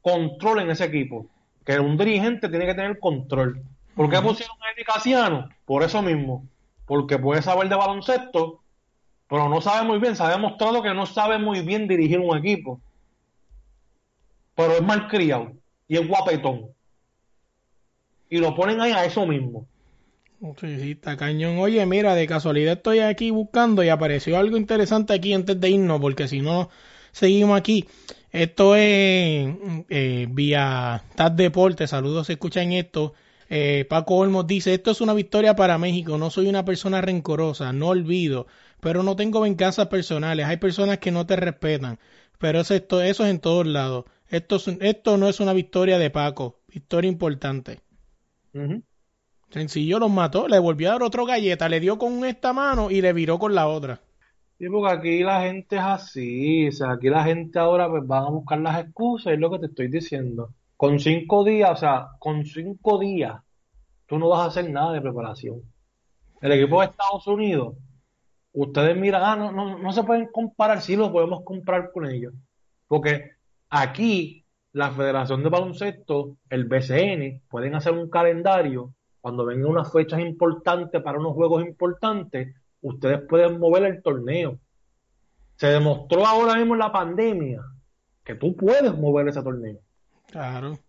[0.01, 1.27] control en ese equipo.
[1.65, 3.61] Que un dirigente tiene que tener control.
[3.95, 5.49] ¿Por qué pusieron a Eddie Casiano?
[5.65, 6.45] Por eso mismo.
[6.93, 8.61] Porque puede saber de baloncesto,
[9.27, 10.15] pero no sabe muy bien.
[10.15, 12.79] Se ha demostrado que no sabe muy bien dirigir un equipo.
[14.53, 15.53] Pero es malcriado
[15.87, 16.67] y es guapetón.
[18.29, 19.65] Y lo ponen ahí a eso mismo.
[20.59, 21.57] Sí, sí, está cañón.
[21.57, 25.99] Oye, mira, de casualidad estoy aquí buscando y apareció algo interesante aquí antes de irnos,
[25.99, 26.69] porque si no
[27.11, 27.87] seguimos aquí.
[28.31, 29.51] Esto es
[29.89, 33.15] eh, vía TAD Deporte, saludos si escuchan esto.
[33.49, 37.71] Eh, Paco Olmos dice, esto es una victoria para México, no soy una persona rencorosa,
[37.73, 38.47] no olvido,
[38.79, 41.99] pero no tengo venganzas personales, hay personas que no te respetan,
[42.39, 44.05] pero eso, esto, eso es en todos lados.
[44.27, 47.81] Esto, es- esto no es una victoria de Paco, victoria importante.
[49.51, 52.99] Sencillo, los mató, le volvió a dar otro galleta, le dio con esta mano y
[53.01, 54.01] le viró con la otra.
[54.57, 58.23] Sí, porque aquí la gente es así, o sea, aquí la gente ahora pues van
[58.23, 60.53] a buscar las excusas, es lo que te estoy diciendo.
[60.77, 63.41] Con cinco días, o sea, con cinco días,
[64.05, 65.61] tú no vas a hacer nada de preparación.
[66.41, 67.75] El equipo de Estados Unidos,
[68.51, 72.33] ustedes miran, ah, no, no, no se pueden comparar, sí lo podemos comparar con ellos.
[72.87, 73.31] Porque
[73.69, 80.19] aquí, la Federación de Baloncesto, el BCN, pueden hacer un calendario cuando vengan unas fechas
[80.19, 84.59] importantes para unos juegos importantes, ustedes pueden mover el torneo.
[85.55, 87.61] Se demostró ahora mismo en la pandemia
[88.25, 89.79] que tú puedes mover ese torneo.
[90.33, 90.79] Claro.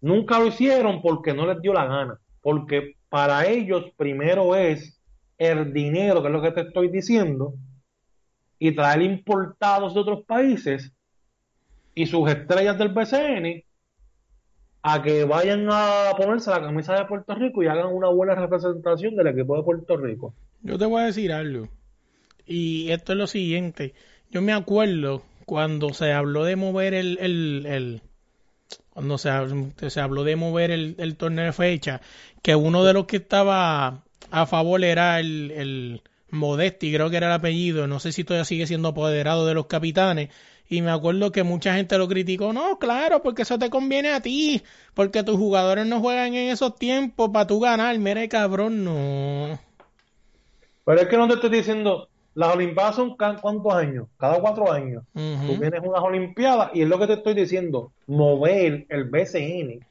[0.00, 5.00] Nunca lo hicieron porque no les dio la gana, porque para ellos primero es
[5.38, 7.54] el dinero, que es lo que te estoy diciendo,
[8.58, 10.92] y traer importados de otros países
[11.94, 13.62] y sus estrellas del BCN
[14.82, 19.14] a que vayan a ponerse la camisa de Puerto Rico y hagan una buena representación
[19.14, 20.34] del equipo de Puerto Rico.
[20.62, 21.68] Yo te voy a decir algo.
[22.46, 23.94] Y esto es lo siguiente.
[24.32, 28.02] Yo me acuerdo cuando se habló de mover el, el, el
[28.90, 29.30] cuando se,
[29.88, 32.00] se, habló de mover el, el, torneo de fecha,
[32.42, 37.28] que uno de los que estaba a favor era el, el Modesti, creo que era
[37.28, 40.30] el apellido, no sé si todavía sigue siendo apoderado de los capitanes,
[40.68, 44.20] y me acuerdo que mucha gente lo criticó, no, claro, porque eso te conviene a
[44.20, 44.62] ti,
[44.94, 49.60] porque tus jugadores no juegan en esos tiempos para tú ganar, mire cabrón, no.
[50.84, 55.04] Pero es que no te estoy diciendo, las Olimpiadas son cuántos años, cada cuatro años.
[55.12, 59.84] Tú tienes unas Olimpiadas y es lo que te estoy diciendo, mover el BCN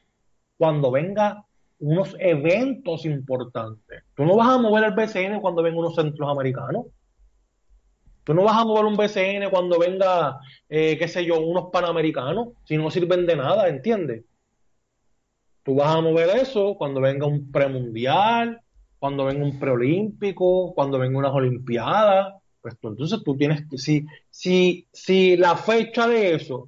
[0.57, 1.45] cuando venga
[1.79, 4.03] unos eventos importantes.
[4.15, 6.85] Tú no vas a mover el BCN cuando vengan unos centros americanos.
[8.23, 12.49] Tú no vas a mover un BCN cuando venga, eh, qué sé yo, unos panamericanos,
[12.65, 14.23] si no sirven de nada, ¿entiendes?
[15.63, 18.61] Tú vas a mover eso cuando venga un premundial,
[19.01, 24.05] cuando venga un preolímpico, cuando venga unas olimpiadas, pues tú, entonces tú tienes que, si,
[24.29, 26.67] si, si la fecha de eso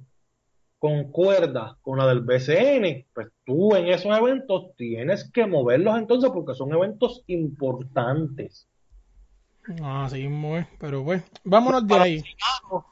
[0.80, 6.56] concuerda con la del BCN, pues tú en esos eventos tienes que moverlos entonces porque
[6.56, 8.66] son eventos importantes.
[9.80, 12.24] Ah, sí, muy, pero bueno, vámonos de ahí.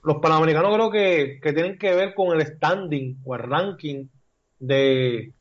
[0.05, 4.07] Los panamericanos creo que, que tienen que ver con el standing o el ranking
[4.61, 5.33] de,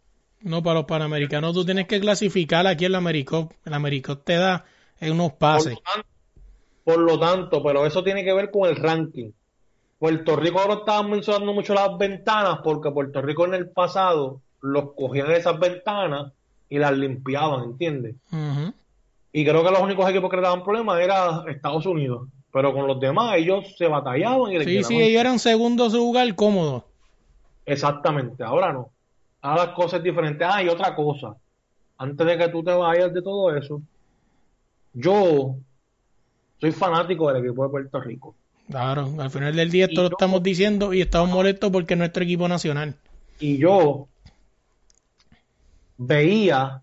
[0.43, 3.51] no, para los panamericanos tú tienes que clasificar aquí en la Americop.
[3.65, 4.65] El Americop te da
[5.01, 5.77] unos pases.
[6.84, 9.32] Por lo, tanto, pero eso tiene que ver con el ranking.
[9.99, 14.93] Puerto Rico ahora estaba mencionando mucho las ventanas porque Puerto Rico en el pasado los
[14.93, 16.34] cogían esas ventanas
[16.69, 18.15] y las limpiaban, ¿entiendes?
[19.32, 22.27] Y creo que los únicos equipos que le daban problemas era Estados Unidos.
[22.51, 26.84] Pero con los demás ellos se batallaban y Sí, sí, ellos eran segundos lugar cómodos.
[27.65, 28.89] Exactamente, ahora no
[29.41, 30.47] a las cosas diferentes.
[30.49, 31.36] Ah, y otra cosa,
[31.97, 33.82] antes de que tú te vayas de todo eso,
[34.93, 35.56] yo
[36.60, 38.36] soy fanático del equipo de Puerto Rico.
[38.69, 42.23] Claro, al final del día esto lo estamos diciendo y estamos molestos porque es nuestro
[42.23, 42.95] equipo nacional.
[43.39, 44.08] Y yo
[45.97, 46.82] veía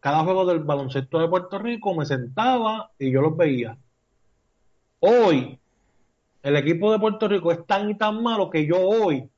[0.00, 3.76] cada juego del baloncesto de Puerto Rico, me sentaba y yo los veía.
[5.00, 5.58] Hoy,
[6.42, 9.28] el equipo de Puerto Rico es tan y tan malo que yo hoy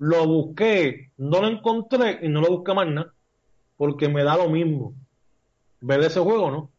[0.00, 3.12] lo busqué, no lo encontré y no lo busqué más nada,
[3.76, 4.94] porque me da lo mismo
[5.80, 6.70] ver ese juego, ¿no?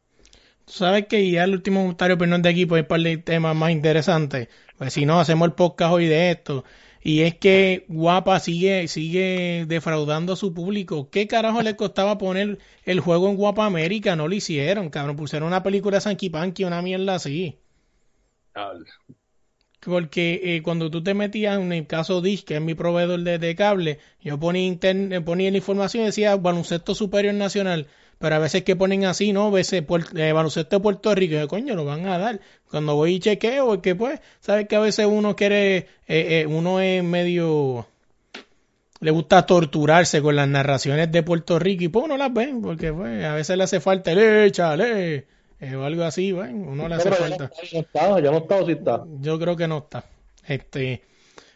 [0.65, 3.71] Tú sabes que ya el último comentario, perdón, de equipo es para el tema más
[3.71, 6.65] interesante, pues si no, hacemos el podcast hoy de esto.
[7.03, 11.09] Y es que Guapa sigue, sigue defraudando a su público.
[11.09, 14.15] ¿Qué carajo le costaba poner el juego en Guapa América?
[14.15, 15.15] No lo hicieron, cabrón.
[15.15, 17.57] Pusieron una película de Sanky Panky, una mierda así.
[19.83, 23.55] Porque eh, cuando tú te metías en el caso DISH, que es mi proveedor de,
[23.55, 27.87] cable, yo ponía, internet, ponía la información y decía baloncesto superior nacional.
[28.19, 29.47] Pero a veces que ponen así, ¿no?
[29.47, 29.83] A veces
[30.15, 32.39] eh, baloncesto de Puerto Rico, y coño, lo van a dar.
[32.69, 36.79] Cuando voy y chequeo, es pues, sabes que a veces uno quiere, eh, eh, uno
[36.79, 37.87] es medio,
[38.99, 42.93] le gusta torturarse con las narraciones de Puerto Rico y pues no las ven, porque
[42.93, 45.25] pues a veces le hace falta el échale
[45.61, 47.51] eh, o algo así, bueno, uno le hace falta.
[47.71, 49.03] Ya no está, si está.
[49.19, 50.03] Yo creo que no está.
[50.47, 51.03] Este,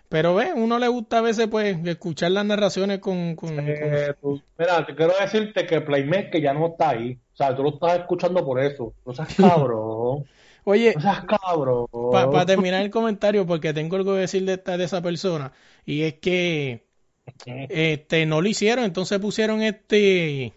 [0.10, 4.14] pero ve, uno le gusta a veces pues escuchar las narraciones con, con, eh,
[4.60, 7.18] mira, te quiero decirte que Playmaker ya no está ahí.
[7.34, 8.94] O sea, tú lo estás escuchando por eso.
[9.08, 10.26] No seas cabrón.
[10.66, 11.88] Oye, no seas cabrón.
[12.12, 15.52] Para terminar el comentario, porque tengo algo que decir de, esta, de esa persona,
[15.84, 16.86] y es que
[17.48, 20.54] este no lo hicieron, entonces pusieron este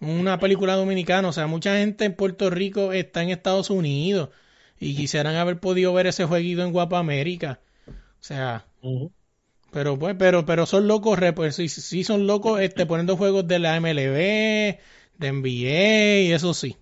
[0.00, 1.28] una película dominicana.
[1.28, 4.30] O sea, mucha gente en Puerto Rico está en Estados Unidos
[4.78, 7.60] y quisieran haber podido ver ese jueguito en Guapa América.
[7.88, 8.66] O sea,
[9.72, 13.58] pero pues, pero, pero son locos, pues sí, sí son locos este, poniendo juegos de
[13.58, 14.78] la MLB,
[15.18, 16.76] de NBA y eso sí.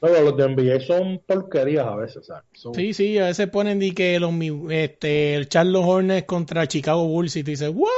[0.00, 2.26] Pero los de NBA son porquerías a veces,
[2.74, 4.32] Sí, sí, a veces ponen de que los,
[4.70, 7.90] este, el Charles Hornets contra Chicago Bulls y te dice, ¿what?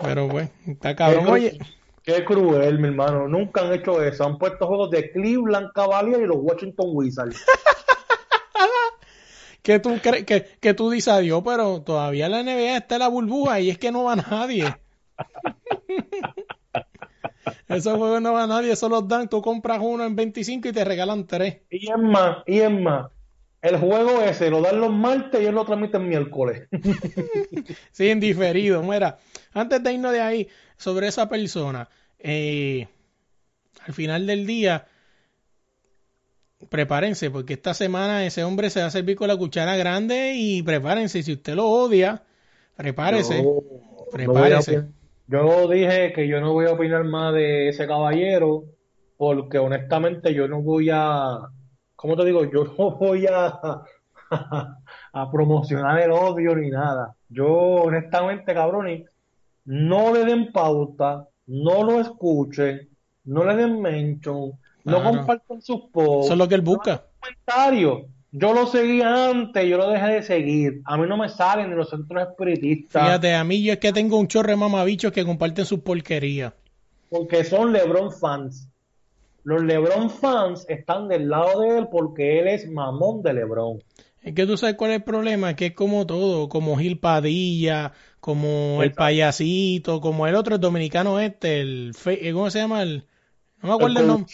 [0.00, 1.26] Pero pues, está cabrón.
[1.26, 1.58] Oye,
[2.08, 3.28] Qué cruel, mi hermano.
[3.28, 4.24] Nunca han hecho eso.
[4.24, 7.44] Han puesto juegos de Cleveland Cavaliers y los Washington Wizards.
[9.62, 13.08] que tú crees que, que tú dices adiós, pero todavía la NBA está en la
[13.08, 14.74] burbuja y es que no va nadie.
[17.68, 20.86] Esos juegos no va nadie, esos los dan, tú compras uno en 25 y te
[20.86, 21.58] regalan tres.
[21.68, 23.10] Y es más, y es más,
[23.60, 26.68] el juego ese lo dan los martes y ellos lo transmiten miércoles.
[27.90, 28.82] sí, en diferido.
[28.82, 29.18] Mira,
[29.52, 31.88] antes de irnos de ahí, sobre esa persona,
[32.18, 32.88] eh,
[33.86, 34.86] al final del día,
[36.70, 40.62] prepárense, porque esta semana ese hombre se va a servir con la cuchara grande y
[40.62, 41.22] prepárense.
[41.22, 42.22] Si usted lo odia,
[42.76, 43.42] prepárese.
[43.42, 43.62] Yo,
[44.10, 44.86] prepárese.
[45.26, 48.64] yo dije que yo no voy a opinar más de ese caballero,
[49.18, 51.50] porque honestamente yo no voy a
[51.98, 52.44] ¿cómo te digo?
[52.44, 53.82] Yo no voy a,
[55.12, 57.16] a, promocionar el odio ni nada.
[57.28, 59.04] Yo, honestamente, cabrones,
[59.68, 62.88] no le den pauta, no lo escuchen,
[63.24, 64.52] no le den mention,
[64.84, 66.24] no compartan sus posts.
[66.24, 67.04] Eso es lo que él busca.
[67.20, 68.02] Comentarios.
[68.30, 70.80] Yo lo seguía antes, yo lo dejé de seguir.
[70.84, 73.02] A mí no me salen ni los centros espiritistas.
[73.02, 76.54] Fíjate, a mí yo es que tengo un chorre de mamabichos que comparten sus porquerías.
[77.10, 78.68] Porque son LeBron fans
[79.48, 83.82] los LeBron fans están del lado de él porque él es mamón de LeBron.
[84.20, 87.92] Es que tú sabes cuál es el problema, que es como todo, como Gil Padilla,
[88.20, 92.82] como el payasito, como el otro dominicano este, el eh, ¿cómo se llama?
[92.82, 93.04] El,
[93.62, 94.32] no me acuerdo el, nombre.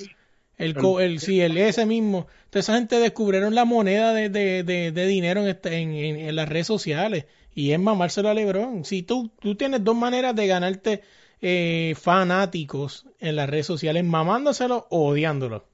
[0.57, 2.27] El, el, sí, el ese mismo.
[2.44, 6.49] Entonces esa gente descubrieron la moneda de, de, de, dinero en, este, en, en, las
[6.49, 8.85] redes sociales y es mamárselo a LeBron.
[8.85, 11.03] Si tú, tú tienes dos maneras de ganarte
[11.40, 15.66] eh, fanáticos en las redes sociales, mamándoselo o odiándolo.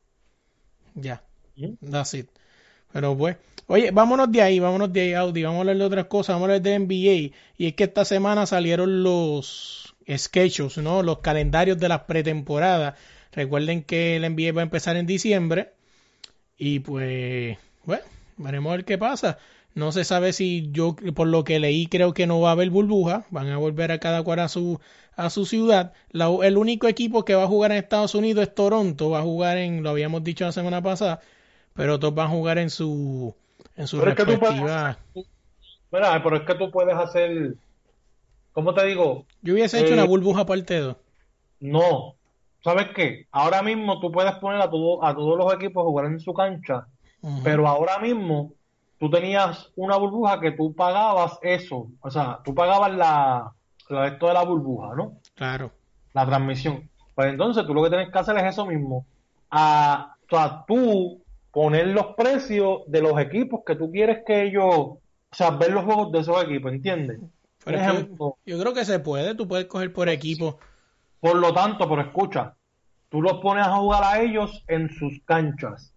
[0.94, 1.22] Ya.
[1.80, 2.28] That's it.
[2.92, 6.06] Pero pues, oye, vámonos de ahí, vámonos de ahí, Audi, vamos a hablar de otras
[6.06, 7.36] cosas, vamos a hablar de NBA.
[7.58, 11.02] Y es que esta semana salieron los sketches, ¿no?
[11.02, 12.94] Los calendarios de las pretemporadas.
[13.32, 15.72] Recuerden que el NBA va a empezar en diciembre.
[16.58, 18.04] Y pues, bueno,
[18.36, 19.38] veremos a ver qué pasa.
[19.74, 22.70] No se sabe si yo, por lo que leí, creo que no va a haber
[22.70, 23.24] burbuja.
[23.30, 24.80] Van a volver a cada cual a su,
[25.14, 25.92] a su ciudad.
[26.12, 29.10] el único equipo que va a jugar en Estados Unidos es Toronto.
[29.10, 31.20] Va a jugar en, lo habíamos dicho la semana pasada,
[31.74, 33.34] pero todos van a jugar en su,
[33.76, 34.98] en su respectiva.
[35.90, 37.54] pero es que tú puedes hacer,
[38.52, 39.24] ¿cómo te digo?
[39.42, 40.96] Yo hubiese hecho una eh, burbuja de dos.
[41.60, 42.14] No.
[42.62, 43.26] ¿Sabes qué?
[43.30, 46.34] Ahora mismo tú puedes poner a, todo, a todos los equipos a jugar en su
[46.34, 46.86] cancha,
[47.42, 48.52] pero ahora mismo
[48.98, 53.52] tú tenías una burbuja que tú pagabas eso, o sea, tú pagabas la,
[53.88, 55.14] la esto de la burbuja, ¿no?
[55.34, 55.70] Claro.
[56.12, 56.88] La transmisión.
[57.14, 59.06] Pues entonces tú lo que tienes que hacer es eso mismo,
[59.50, 61.19] a, o sea, tú
[61.52, 65.00] poner los precios de los equipos que tú quieres que ellos, o
[65.32, 67.20] sea, ver los juegos de esos equipos, ¿entiendes?
[67.64, 70.58] Por ejemplo, yo creo que se puede, tú puedes coger por equipo.
[71.20, 72.54] Por lo tanto, pero escucha,
[73.10, 75.92] tú los pones a jugar a ellos en sus canchas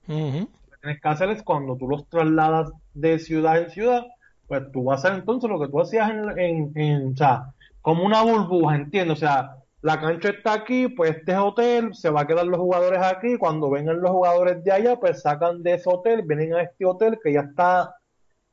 [0.83, 4.05] tienes que hacer es cuando tú los trasladas de ciudad en ciudad,
[4.47, 8.03] pues tú vas a hacer entonces lo que tú hacías en, en, o sea, como
[8.03, 9.17] una burbuja, ¿entiendes?
[9.17, 12.57] O sea, la cancha está aquí, pues este es hotel, se va a quedar los
[12.57, 16.61] jugadores aquí, cuando vengan los jugadores de allá, pues sacan de ese hotel, vienen a
[16.61, 17.93] este hotel que ya está,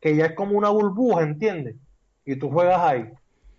[0.00, 1.76] que ya es como una burbuja, ¿entiendes?
[2.24, 3.08] Y tú juegas ahí.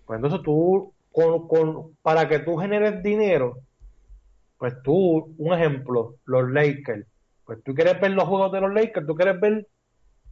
[0.06, 3.60] Pues entonces tú, con, con, para que tú generes dinero,
[4.58, 7.08] pues tú, un ejemplo, los Lakers,
[7.46, 9.66] pues tú quieres ver los juegos de los Lakers, tú quieres ver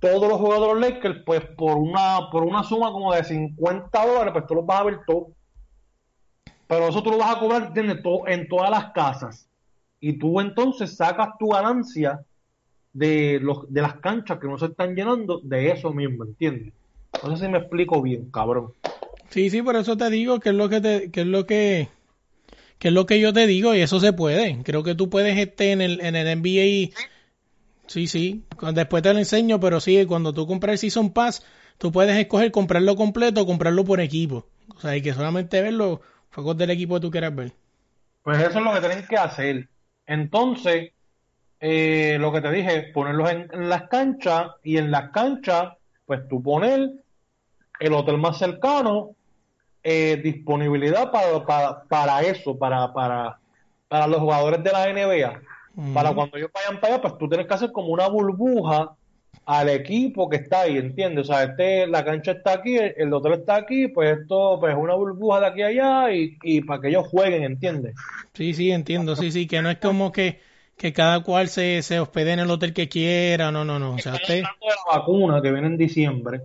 [0.02, 4.06] todos los juegos de los Lakers, pues por una, por una suma como de 50
[4.06, 5.39] dólares, pues tú los vas a ver todos.
[6.70, 9.50] Pero eso tú lo vas a cobrar en todas las casas.
[10.00, 12.24] Y tú entonces sacas tu ganancia
[12.94, 16.72] de, los, de las canchas que no se están llenando de eso mismo, ¿entiendes?
[17.24, 18.74] No sé si me explico bien, cabrón.
[19.30, 21.88] Sí, sí, por eso te digo que es lo que te, es lo que
[22.80, 24.62] es lo que yo te digo y eso se puede.
[24.64, 26.96] Creo que tú puedes este en el, en el NBA.
[27.88, 28.44] Sí, sí.
[28.74, 31.44] Después te lo enseño, pero sí, cuando tú compras el Season Pass,
[31.80, 34.46] tú puedes escoger comprarlo completo o comprarlo por equipo.
[34.76, 35.74] O sea, hay que solamente ver
[36.56, 37.52] del equipo que tú quieras ver.
[38.24, 39.70] Pues eso es lo que tienen que hacer.
[40.06, 40.92] Entonces,
[41.60, 45.74] eh, lo que te dije, ponerlos en, en, las canchas y en las canchas,
[46.06, 46.92] pues tú poner
[47.80, 49.16] el hotel más cercano
[49.84, 53.40] eh, disponibilidad para, para, para, eso, para, para,
[53.88, 55.42] para los jugadores de la NBA.
[55.94, 58.98] Para cuando ellos vayan para allá, pues tú tienes que hacer como una burbuja
[59.50, 61.28] al equipo que está ahí, ¿entiendes?
[61.28, 64.94] O sea, este, la cancha está aquí, el, hotel está aquí, pues esto pues una
[64.94, 67.96] burbuja de aquí a allá y, y para que ellos jueguen, ¿entiendes?
[68.34, 70.40] Sí, sí, entiendo, sí, sí, que no es como que,
[70.78, 73.96] que cada cual se, se hospede en el hotel que quiera, no, no, no.
[73.96, 74.44] O sea, usted...
[74.44, 76.42] la vacuna que viene en diciembre,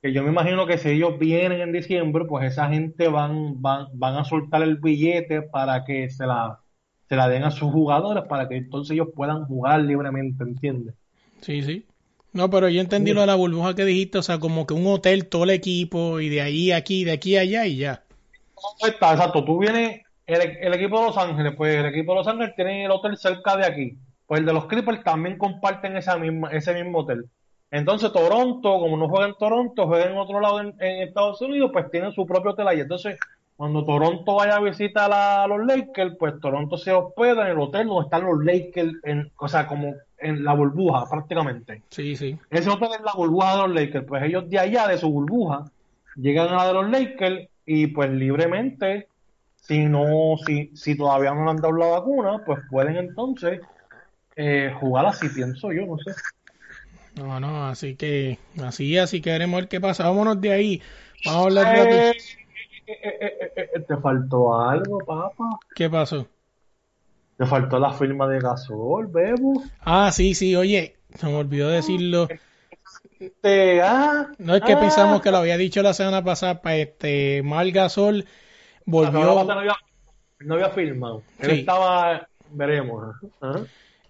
[0.00, 3.88] que yo me imagino que si ellos vienen en diciembre, pues esa gente van, van,
[3.94, 6.60] van a soltar el billete para que se la,
[7.08, 10.94] se la den a sus jugadores para que entonces ellos puedan jugar libremente, ¿entiendes?
[11.40, 11.86] Sí, sí.
[12.32, 14.86] No, pero yo entendí lo de la burbuja que dijiste, o sea, como que un
[14.86, 18.02] hotel, todo el equipo, y de ahí aquí, de aquí allá y ya.
[18.86, 19.42] Está, exacto.
[19.44, 22.84] Tú vienes, el, el, equipo de Los Ángeles, pues el equipo de Los Ángeles tiene
[22.84, 23.98] el hotel cerca de aquí.
[24.26, 27.24] Pues el de los Clippers también comparten esa misma, ese mismo hotel.
[27.70, 31.70] Entonces Toronto, como no juega en Toronto, juega en otro lado en, en Estados Unidos,
[31.72, 32.80] pues tienen su propio hotel ahí.
[32.80, 33.18] Entonces,
[33.56, 37.86] cuando Toronto vaya a visitar a los Lakers, pues Toronto se hospeda en el hotel
[37.86, 41.82] donde están los Lakers, en, o sea, como en la burbuja prácticamente.
[41.90, 42.38] Sí, sí.
[42.50, 44.06] Ese hotel es la burbuja de los Lakers.
[44.06, 45.70] Pues ellos de allá, de su burbuja,
[46.16, 49.08] llegan a la de los Lakers y pues libremente,
[49.56, 53.60] si no, si, si todavía no le han dado la vacuna, pues pueden entonces
[54.36, 56.12] eh, jugar así, pienso yo, no sé.
[57.16, 60.04] No, no, así que, así, así que veremos ver qué pasa.
[60.04, 60.82] Vámonos de ahí.
[61.24, 62.10] Vamos a hablar de...
[62.88, 65.58] Eh, eh, eh, te faltó algo, papá.
[65.74, 66.28] ¿Qué pasó?
[67.36, 69.62] Te faltó la firma de Gasol, Bebo.
[69.80, 72.28] Ah, sí, sí, oye, se me olvidó decirlo.
[73.18, 74.80] Este, ah, No es que ah.
[74.80, 78.26] pensamos que lo había dicho la semana pasada, para este Mal Gasol
[78.84, 79.76] volvió, No había,
[80.40, 81.22] no había firmado.
[81.38, 81.60] Él Sí.
[81.60, 83.14] estaba, veremos.
[83.40, 83.60] Ajá.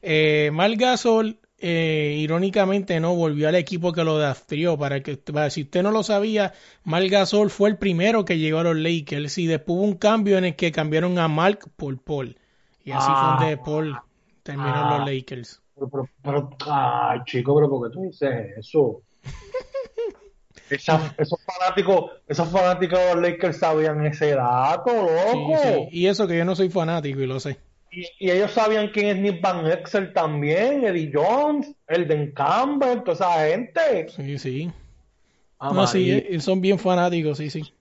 [0.02, 4.76] eh, Mal Gasol, eh, irónicamente no volvió al equipo que lo drafteó.
[4.78, 6.52] Para que para, si usted no lo sabía,
[6.84, 10.38] Mal Gasol fue el primero que llegó a los Lakers y después hubo un cambio
[10.38, 12.36] en el que cambiaron a Mark por Paul
[12.86, 13.36] y así fue Ah.
[13.38, 13.98] donde Paul
[14.42, 14.98] terminó en Ah.
[14.98, 15.62] los Lakers.
[15.74, 19.02] Pero, pero, pero, ay, chico, pero ¿por qué tú dices eso?
[20.70, 24.96] Esa- esos fanáticos, esos fanáticos de los Lakers sabían ese dato, Sí,
[25.38, 25.58] loco.
[25.62, 25.88] sí.
[25.92, 27.58] Y eso que yo no soy fanático y lo sé.
[27.92, 33.12] Y, y ellos sabían quién es Nick Van Exel también, Eddie Jones, Elden Campbell, toda
[33.12, 34.08] esa gente.
[34.08, 34.70] Sí, sí.
[35.58, 37.72] Ah, No, sí, eh, son bien fanáticos, sí, sí.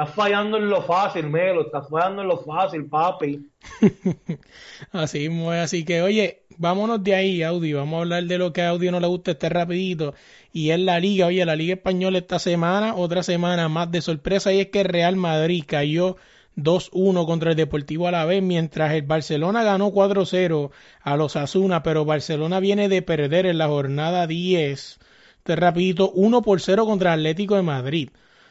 [0.00, 3.46] Estás fallando en lo fácil, Melo, estás fallando en lo fácil, papi.
[4.92, 8.62] Así es, así que oye, vámonos de ahí, Audi, vamos a hablar de lo que
[8.62, 10.14] a Audi no le gusta este rapidito,
[10.54, 14.54] y es la liga, oye, la liga española esta semana, otra semana más de sorpresa,
[14.54, 16.16] y es que Real Madrid cayó
[16.56, 20.70] 2-1 contra el Deportivo Alavés, mientras el Barcelona ganó 4-0
[21.02, 24.98] a los Asuna, pero Barcelona viene de perder en la jornada 10,
[25.36, 28.08] este rapidito, 1 por 0 contra Atlético de Madrid.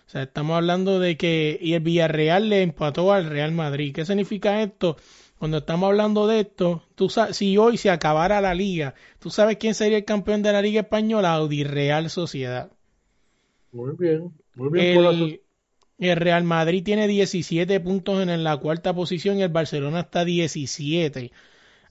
[0.10, 3.93] O sea, estamos hablando de que y el Villarreal le empató al Real Madrid.
[3.93, 4.97] ¿Qué significa esto?
[5.38, 9.57] Cuando estamos hablando de esto, tú sabes, si hoy se acabara la liga, ¿tú sabes
[9.57, 11.34] quién sería el campeón de la Liga Española?
[11.34, 12.72] Audi Real Sociedad.
[13.72, 14.95] Muy bien, muy bien.
[14.95, 15.41] por la El,
[15.99, 21.32] el Real Madrid tiene 17 puntos en la cuarta posición y el Barcelona está 17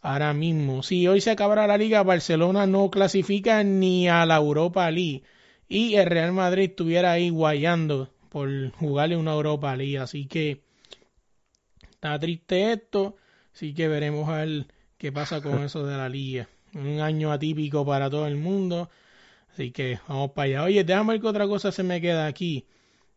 [0.01, 0.83] ahora mismo.
[0.83, 5.23] Si hoy se acabara la liga, Barcelona no clasifica ni a la Europa League
[5.69, 9.99] y el Real Madrid estuviera ahí guayando por jugarle una Europa League.
[9.99, 10.63] Así que
[11.91, 13.17] está triste esto.
[13.55, 14.67] Así que veremos a ver
[14.97, 16.49] qué pasa con eso de la liga.
[16.75, 18.89] Un año atípico para todo el mundo.
[19.53, 20.63] Así que vamos para allá.
[20.65, 22.67] Oye, déjame ver qué otra cosa se me queda aquí.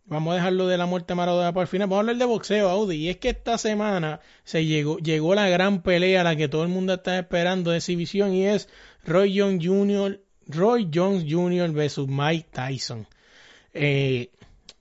[0.05, 1.87] Vamos a dejarlo de la muerte maradona para el final.
[1.87, 2.97] Vamos a hablar de boxeo, Audi.
[2.97, 6.69] Y es que esta semana se llegó, llegó la gran pelea, la que todo el
[6.69, 8.67] mundo está esperando de exhibición, y es
[9.05, 11.71] Roy Jones Jr., Roy Jones Jr.
[11.71, 13.07] versus Mike Tyson.
[13.73, 14.29] Eh,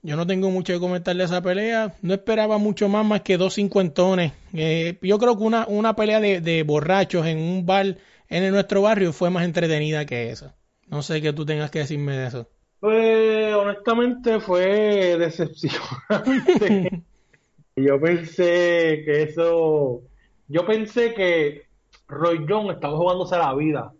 [0.03, 1.93] yo no tengo mucho que comentar de esa pelea.
[2.01, 4.33] No esperaba mucho más, más que dos cincuentones.
[4.53, 7.97] Eh, yo creo que una, una pelea de, de borrachos en un bar
[8.29, 10.55] en nuestro barrio fue más entretenida que esa.
[10.87, 12.47] No sé qué tú tengas que decirme de eso.
[12.79, 17.03] Pues honestamente fue decepcionante.
[17.75, 20.01] yo pensé que eso,
[20.47, 21.67] yo pensé que
[22.07, 23.93] Roy Jones estaba jugándose la vida.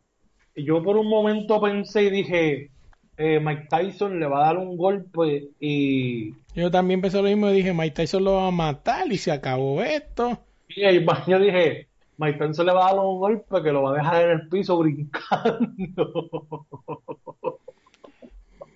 [0.55, 2.71] Yo por un momento pensé y dije,
[3.17, 7.49] eh, Mike Tyson le va a dar un golpe y, Yo también pensé lo mismo
[7.49, 10.39] y dije, Mike Tyson lo va a matar y se acabó esto.
[10.69, 11.87] y yo dije,
[12.17, 14.47] Mike Tyson le va a dar un golpe que lo va a dejar en el
[14.47, 16.67] piso brincando.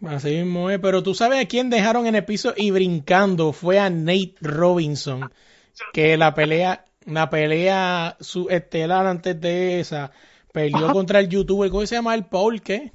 [0.07, 3.79] Así mismo es, pero tú sabes a quién dejaron en el piso y brincando fue
[3.79, 5.31] a Nate Robinson,
[5.93, 10.11] que la pelea, la pelea su estelar antes de esa,
[10.55, 12.93] peleó contra el youtuber, ¿cómo se llama el Paul qué?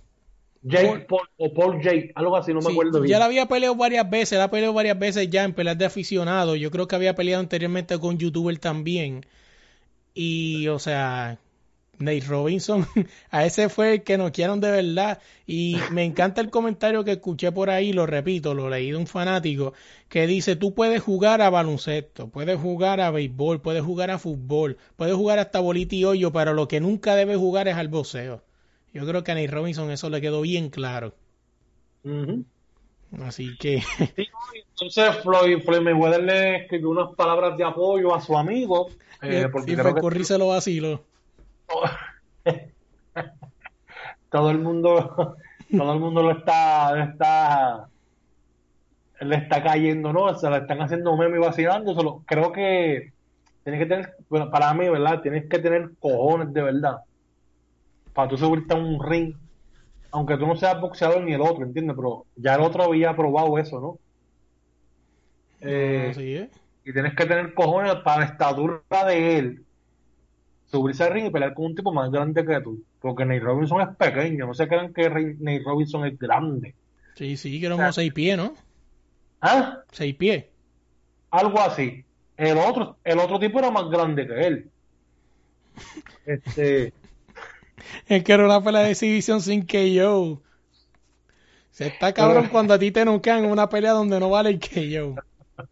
[0.62, 3.12] Jake Paul o Paul Jake, algo así, no me acuerdo bien.
[3.12, 5.84] ya la había peleado varias veces, la ha peleado varias veces ya en peleas de
[5.84, 6.56] aficionado.
[6.56, 9.26] Yo creo que había peleado anteriormente con youtuber también.
[10.14, 11.38] Y, o sea,
[12.00, 12.86] Nate Robinson,
[13.30, 15.20] a ese fue el que nos quieren de verdad.
[15.46, 19.06] Y me encanta el comentario que escuché por ahí, lo repito, lo leí de un
[19.06, 19.74] fanático,
[20.08, 24.78] que dice, tú puedes jugar a baloncesto, puedes jugar a béisbol, puedes jugar a fútbol,
[24.96, 28.42] puedes jugar hasta bolita y hoyo, pero lo que nunca debes jugar es al boxeo.
[28.92, 31.14] Yo creo que a Nate Robinson eso le quedó bien claro.
[33.22, 33.82] Así que...
[34.16, 34.26] Sí,
[34.70, 38.88] entonces Floyd, Floyd Mayweather le escribió unas palabras de apoyo a su amigo.
[39.20, 41.04] eh, porque y creo que Curry se lo vaciló.
[44.30, 45.36] todo el mundo,
[45.76, 47.88] todo el mundo lo está, le está,
[49.20, 50.34] le está cayendo, ¿no?
[50.36, 51.94] Se le están haciendo meme y vacilando.
[51.94, 53.12] Solo, creo que
[53.64, 55.20] tienes que tener, bueno, para mí, ¿verdad?
[55.20, 56.98] Tienes que tener cojones de verdad.
[58.12, 59.34] Para tú subirte a un ring
[60.12, 61.96] aunque tú no seas boxeador ni el otro, ¿entiendes?
[61.96, 63.98] Pero ya el otro había probado eso, ¿no?
[65.60, 66.50] Eh, Así es.
[66.84, 69.64] y tienes que tener cojones para la estatura de él
[70.70, 72.82] subirse al ring y pelear con un tipo más grande que tú.
[73.00, 76.74] Porque Nate Robinson es pequeño, no se crean que Nate Robinson es grande.
[77.14, 78.54] Sí, sí, que era como seis pies, ¿no?
[79.40, 79.80] ¿Ah?
[79.92, 80.44] Seis pies.
[81.30, 82.04] Algo así.
[82.36, 84.70] El otro, el otro tipo era más grande que él.
[86.26, 86.92] Este,
[88.06, 90.42] Es que era una pelea de exhibición sin que yo.
[91.70, 94.90] Se está cabrón cuando a ti te en una pelea donde no vale el que
[94.90, 95.14] yo.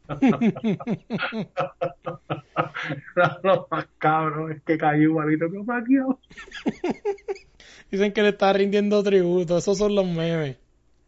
[3.43, 6.19] lo más cabrón es que cayó igualito que Pacquiao.
[7.91, 9.59] Dicen que le está rindiendo tributo.
[9.59, 10.57] Esos son los memes.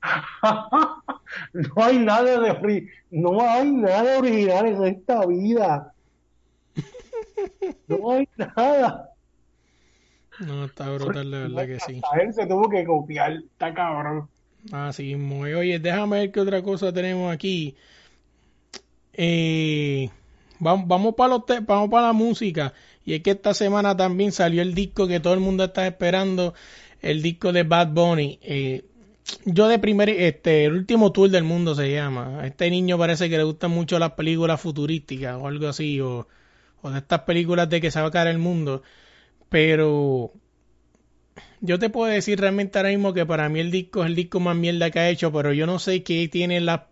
[1.53, 5.93] no hay nada de ori- no hay nada original en esta vida.
[7.87, 9.11] No hay nada.
[10.41, 12.01] No, está brutal, de verdad que sí.
[12.11, 14.29] A él se tuvo que copiar, está cabrón.
[14.73, 15.53] Así muy.
[15.53, 17.77] Oye, déjame ver qué otra cosa tenemos aquí.
[19.23, 20.09] Eh,
[20.61, 22.73] vamos, para la música.
[23.05, 26.55] Y es que esta semana también salió el disco que todo el mundo está esperando,
[27.03, 28.39] el disco de Bad Bunny.
[28.43, 28.85] Eh,
[29.45, 32.41] yo de primer, este, el último tour del mundo se llama.
[32.41, 36.27] A este niño parece que le gustan mucho las películas futurísticas o algo así, o,
[36.85, 38.83] de estas películas de que se va a caer el mundo.
[39.51, 40.33] Pero
[41.61, 44.41] yo te puedo decir realmente ahora mismo que para mí el disco es el disco
[44.41, 46.89] más mierda que ha hecho, pero yo no sé qué tiene la-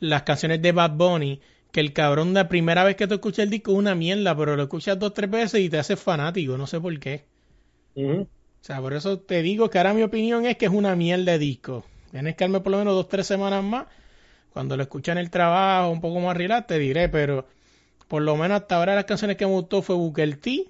[0.00, 1.40] las canciones de Bad Bunny,
[1.74, 4.54] que el cabrón la primera vez que tú escuchas el disco es una mierda, pero
[4.54, 7.24] lo escuchas dos tres veces y te haces fanático, no sé por qué.
[8.62, 11.32] O sea, por eso te digo que ahora mi opinión es que es una mierda
[11.32, 11.84] de disco.
[12.12, 13.86] Tienes que darme por lo menos dos tres semanas más.
[14.52, 17.44] Cuando lo escuchas en el trabajo, un poco más relax, te diré, pero
[18.06, 20.68] por lo menos hasta ahora las canciones que me gustó fue Booker T.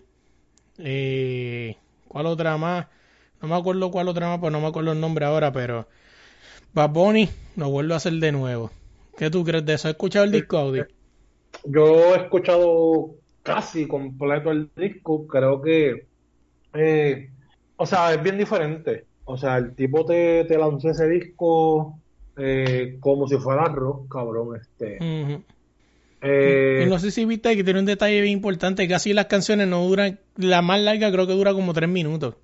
[0.79, 1.77] Eh,
[2.09, 2.87] ¿Cuál otra más?
[3.43, 5.87] No me acuerdo cuál otra más, pues no me acuerdo el nombre ahora, pero
[6.73, 8.71] Bad Bunny lo vuelvo a hacer de nuevo.
[9.19, 9.89] ¿Qué tú crees de eso?
[9.89, 10.81] ¿Has escuchado el disco, Audi?
[11.65, 16.07] Yo he escuchado casi completo el disco, creo que,
[16.75, 17.31] eh,
[17.77, 19.05] o sea, es bien diferente.
[19.27, 21.99] O sea, el tipo te, te lanzó ese disco
[22.37, 24.57] eh, como si fuera rock, cabrón.
[24.61, 24.99] Este.
[26.21, 29.69] Eh, Y no sé si viste que tiene un detalle bien importante, casi las canciones
[29.69, 32.35] no duran, la más larga creo que dura como tres minutos.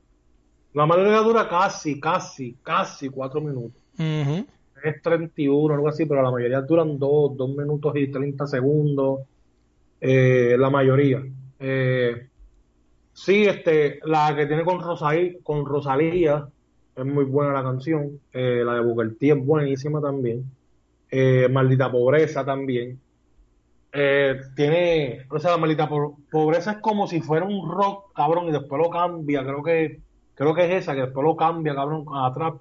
[0.75, 3.83] la mayoría dura casi, casi, casi cuatro minutos.
[3.99, 4.45] Es
[5.03, 9.21] 31, algo así, pero la mayoría duran dos, dos minutos y 30 segundos.
[10.01, 11.23] Eh, la mayoría.
[11.59, 12.29] Eh,
[13.13, 14.81] sí, este, la que tiene con
[15.67, 16.49] Rosalía,
[16.97, 18.21] es muy buena la canción.
[18.33, 20.45] Eh, la de Booker es buenísima también.
[21.51, 23.01] Maldita Pobreza también.
[24.55, 28.53] Tiene, o sea, la Maldita Po- Pobreza es como si fuera un rock, cabrón, y
[28.53, 29.43] después lo cambia.
[29.43, 30.01] Creo que,
[30.35, 32.61] creo que es esa, que después lo cambia, cabrón, a trap.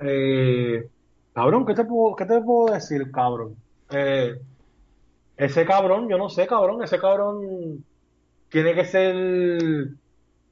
[0.00, 0.88] Eh,
[1.32, 3.56] cabrón, ¿qué te puedo, qué te puedo decir, cabrón?
[3.90, 4.40] Eh,
[5.36, 7.84] ese cabrón, yo no sé, cabrón, ese cabrón
[8.50, 9.14] tiene que ser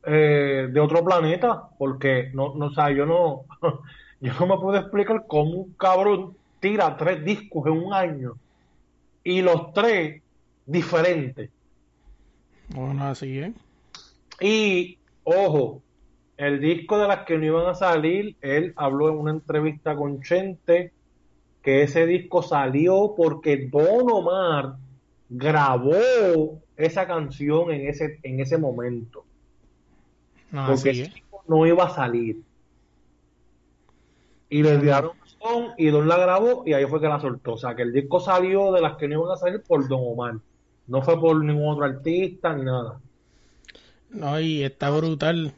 [0.05, 3.45] eh, de otro planeta, porque no, no, o sea, yo no,
[4.21, 8.35] yo no me puedo explicar cómo un cabrón tira tres discos en un año
[9.25, 10.23] y los tres
[10.67, 11.51] diferentes.
[12.69, 13.53] Bueno, así es.
[14.41, 15.83] Y, ojo,
[16.39, 20.23] el disco de las que no iban a salir, él habló en una entrevista con
[20.23, 20.95] Chente
[21.63, 24.77] que ese disco salió porque Don Omar
[25.29, 29.27] grabó esa canción en ese, en ese momento.
[30.51, 31.15] No, Porque ese es.
[31.15, 32.45] disco no iba a salir.
[34.51, 37.55] Y le dieron razón y Don la grabó y ahí fue que la soltó.
[37.55, 40.01] O sea, que el disco salió de las que no iban a salir por Don
[40.03, 40.37] Omar.
[40.87, 43.03] No fue por ningún otro artista ni nada.
[44.11, 45.55] No, y está brutal.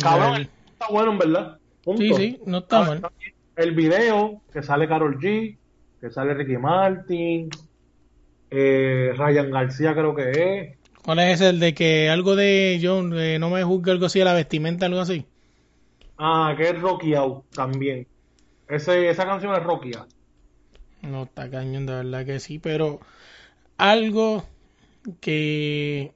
[0.00, 1.58] Cabrón, está bueno en verdad.
[1.82, 2.02] Punto.
[2.02, 3.02] Sí, sí, no está Ah, mal.
[3.56, 5.56] El video que sale Carol G,
[6.00, 7.50] que sale Ricky Martin,
[8.50, 10.78] eh, Ryan García creo que es.
[11.02, 11.50] ¿Cuál es ese?
[11.50, 14.86] El de que algo de John, eh, no me juzgue algo así a la vestimenta,
[14.86, 15.26] algo así.
[16.18, 18.06] Ah, que es Rocky Out también.
[18.68, 20.08] Ese, esa canción es Rocky Out.
[21.02, 23.00] No está cañón, de verdad que sí, pero
[23.76, 24.44] algo
[25.20, 26.12] que,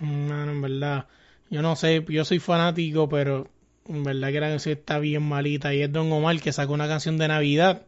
[0.00, 1.06] mano, en verdad,
[1.50, 3.48] yo no sé, yo soy fanático, pero
[3.86, 6.88] en verdad que la canción está bien malita y es Don Omar que sacó una
[6.88, 7.86] canción de Navidad,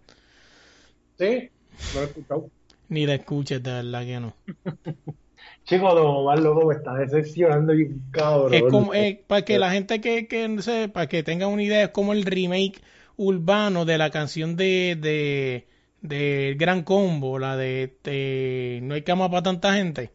[1.18, 1.50] Sí,
[1.92, 2.50] lo he escuchado.
[2.88, 4.36] ni la escuches, de verdad que no.
[5.64, 8.54] Chico, Don Omar loco me está decepcionando bien cabrón.
[8.54, 11.62] Es como, eh, para que la gente que, que no sé, para que tenga una
[11.62, 12.80] idea, es como el remake
[13.16, 15.66] urbano de la canción de, de,
[16.00, 20.10] de Gran Combo, la de, de No hay cama para tanta gente.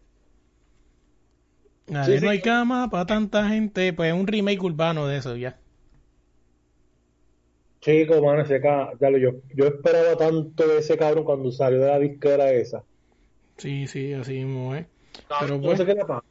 [1.88, 2.26] Sí, sí.
[2.26, 5.58] No hay cama para tanta gente, pues es un remake urbano de eso ya.
[7.82, 8.90] Chico, mano, ese ca...
[9.00, 12.84] Dale, yo, yo esperaba tanto de ese cabrón cuando salió de la disquera esa.
[13.58, 14.88] Sí, sí, así mismo, ¿eh?
[15.40, 16.24] Pero, no sé qué le pasa.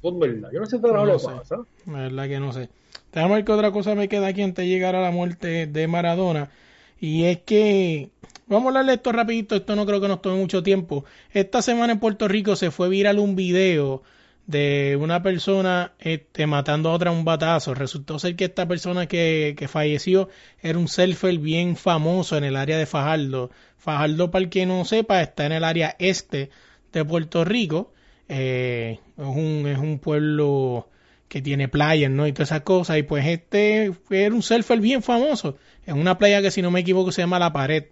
[0.00, 1.58] Pues verdad, yo no sé qué no le pasa.
[1.86, 2.70] La verdad que no sé.
[3.12, 5.86] Déjame ver qué otra cosa me queda aquí antes de llegar a la muerte de
[5.86, 6.50] Maradona.
[6.98, 8.08] Y es que,
[8.46, 11.04] vamos a hablarle esto rapidito, esto no creo que nos tome mucho tiempo.
[11.32, 14.02] Esta semana en Puerto Rico se fue viral un video
[14.46, 17.74] de una persona este, matando a otra un batazo.
[17.74, 20.28] Resultó ser que esta persona que, que falleció
[20.60, 23.50] era un surfer bien famoso en el área de Fajardo.
[23.78, 26.50] Fajardo, para el que no sepa, está en el área este
[26.92, 27.92] de Puerto Rico.
[28.28, 30.88] Eh, es, un, es un pueblo
[31.28, 32.26] que tiene playas, ¿no?
[32.26, 32.98] Y todas esas cosas.
[32.98, 35.56] Y pues este era un surfer bien famoso.
[35.86, 37.84] En una playa que si no me equivoco se llama La Pared.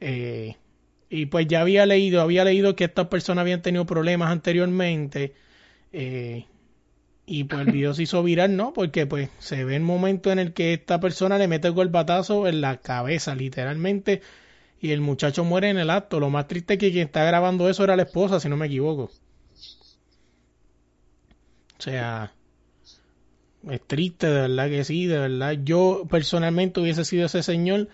[0.00, 0.56] Eh,
[1.10, 5.32] y pues ya había leído, había leído que estas personas habían tenido problemas anteriormente
[5.92, 6.46] eh,
[7.26, 8.72] y pues el video se hizo viral, ¿no?
[8.72, 12.48] Porque pues se ve el momento en el que esta persona le mete el golpatazo
[12.48, 14.22] en la cabeza, literalmente,
[14.80, 16.20] y el muchacho muere en el acto.
[16.20, 18.66] Lo más triste es que quien está grabando eso era la esposa, si no me
[18.66, 19.10] equivoco.
[21.78, 22.32] O sea,
[23.70, 25.56] es triste, de verdad que sí, de verdad.
[25.62, 27.88] Yo personalmente hubiese sido ese señor,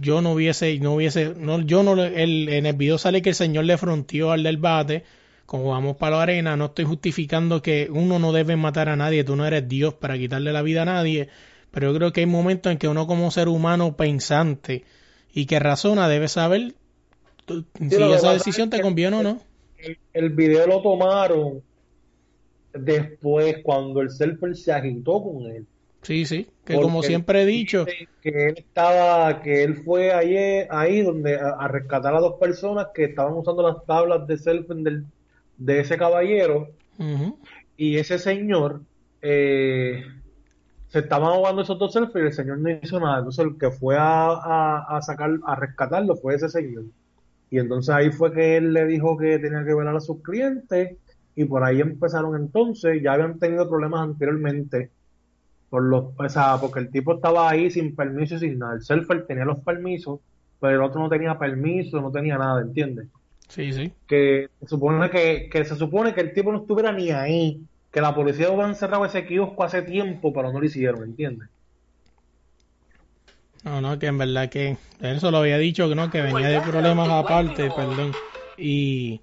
[0.00, 3.34] yo no hubiese, no hubiese, no, yo no, el, en el video sale que el
[3.34, 5.04] señor le fronteó al del bate
[5.52, 9.22] como vamos para la arena, no estoy justificando que uno no debe matar a nadie,
[9.22, 11.28] tú no eres Dios para quitarle la vida a nadie,
[11.70, 14.84] pero yo creo que hay momentos en que uno como ser humano pensante
[15.30, 16.72] y que razona debe saber
[17.46, 19.40] si esa decisión te conviene o no.
[20.14, 21.60] El, video lo tomaron
[22.72, 25.66] después cuando el selfer se agitó con él.
[26.00, 27.84] Sí, sí, que como siempre he dicho.
[28.22, 33.04] Que él estaba, que él fue ahí, ahí donde a, rescatar a dos personas que
[33.04, 35.04] estaban usando las tablas de selfie del,
[35.56, 36.68] de ese caballero
[37.76, 38.82] y ese señor
[39.20, 40.04] eh,
[40.88, 43.18] se estaban ahogando esos dos selfies y el señor no hizo nada.
[43.18, 46.84] Entonces el que fue a, sacar, a rescatarlo fue ese señor.
[47.50, 50.96] Y entonces ahí fue que él le dijo que tenía que velar a sus clientes
[51.34, 54.90] y por ahí empezaron entonces, ya habían tenido problemas anteriormente
[55.70, 58.74] por los, o porque el tipo estaba ahí sin permiso y sin nada.
[58.74, 60.20] El selfer tenía los permisos,
[60.60, 63.08] pero el otro no tenía permiso, no tenía nada, ¿entiendes?
[63.52, 63.92] Sí, sí.
[64.08, 67.60] Que se supone que, se supone que el tipo no estuviera ni ahí,
[67.92, 71.50] que la policía hubiera encerrado ese kiosco hace tiempo, pero no lo hicieron, ¿entiendes?
[73.62, 76.62] No, no, que en verdad que eso lo había dicho que no, que venía de
[76.62, 78.12] problemas aparte, perdón.
[78.56, 79.20] Y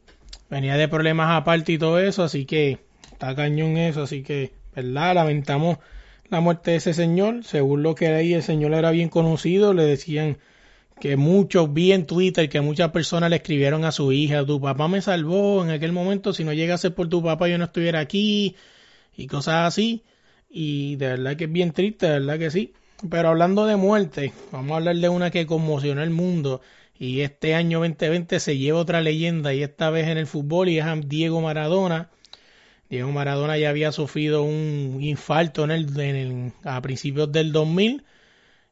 [0.47, 2.77] venía de problemas aparte y todo eso, así que
[3.11, 5.15] está cañón eso, así que, ¿verdad?
[5.15, 5.79] Lamentamos
[6.29, 7.43] la muerte de ese señor.
[7.45, 10.37] Según lo que leí, el señor era bien conocido, le decían
[10.99, 14.87] que muchos vi en Twitter que muchas personas le escribieron a su hija, tu papá
[14.87, 18.55] me salvó en aquel momento, si no llegase por tu papá yo no estuviera aquí
[19.15, 20.03] y cosas así.
[20.49, 22.73] Y de verdad que es bien triste, de verdad que sí.
[23.09, 26.61] Pero hablando de muerte, vamos a hablar de una que conmocionó el mundo
[26.97, 30.79] y este año 2020 se lleva otra leyenda y esta vez en el fútbol y
[30.79, 32.09] es Diego Maradona.
[32.89, 38.03] Diego Maradona ya había sufrido un infarto en el, en el, a principios del 2000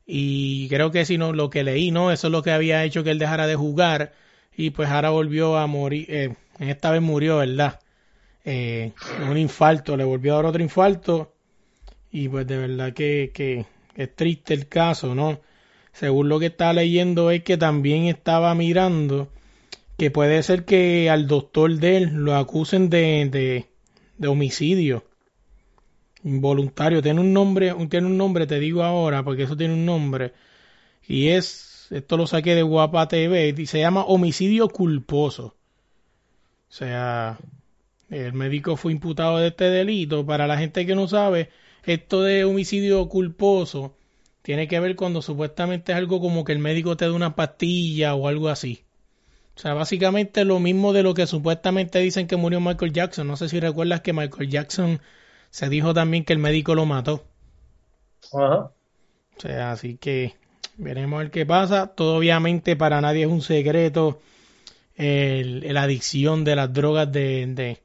[0.07, 2.11] y creo que si no, lo que leí, ¿no?
[2.11, 4.13] Eso es lo que había hecho que él dejara de jugar.
[4.55, 6.05] Y pues ahora volvió a morir.
[6.09, 7.81] Eh, esta vez murió, ¿verdad?
[8.45, 8.93] Eh,
[9.29, 11.35] un infarto, le volvió a dar otro infarto.
[12.09, 15.41] Y pues de verdad que, que es triste el caso, ¿no?
[15.91, 19.29] Según lo que está leyendo es que también estaba mirando
[19.97, 23.65] que puede ser que al doctor de él lo acusen de, de,
[24.17, 25.03] de homicidio
[26.23, 30.33] involuntario, tiene un nombre, tiene un nombre, te digo ahora, porque eso tiene un nombre,
[31.07, 35.55] y es, esto lo saqué de Guapa TV, y se llama homicidio culposo.
[36.69, 37.37] O sea,
[38.09, 40.25] el médico fue imputado de este delito.
[40.25, 41.49] Para la gente que no sabe,
[41.83, 43.95] esto de homicidio culposo
[44.41, 48.15] tiene que ver cuando supuestamente es algo como que el médico te da una pastilla
[48.15, 48.83] o algo así.
[49.55, 53.27] O sea, básicamente lo mismo de lo que supuestamente dicen que murió Michael Jackson.
[53.27, 55.01] No sé si recuerdas que Michael Jackson
[55.57, 57.25] se dijo también que el médico lo mató.
[58.31, 58.69] Ajá.
[59.37, 60.35] O sea, así que
[60.77, 61.87] veremos a ver qué pasa.
[61.87, 64.21] Todo obviamente para nadie es un secreto
[64.93, 67.79] el, la adicción de las drogas de, de,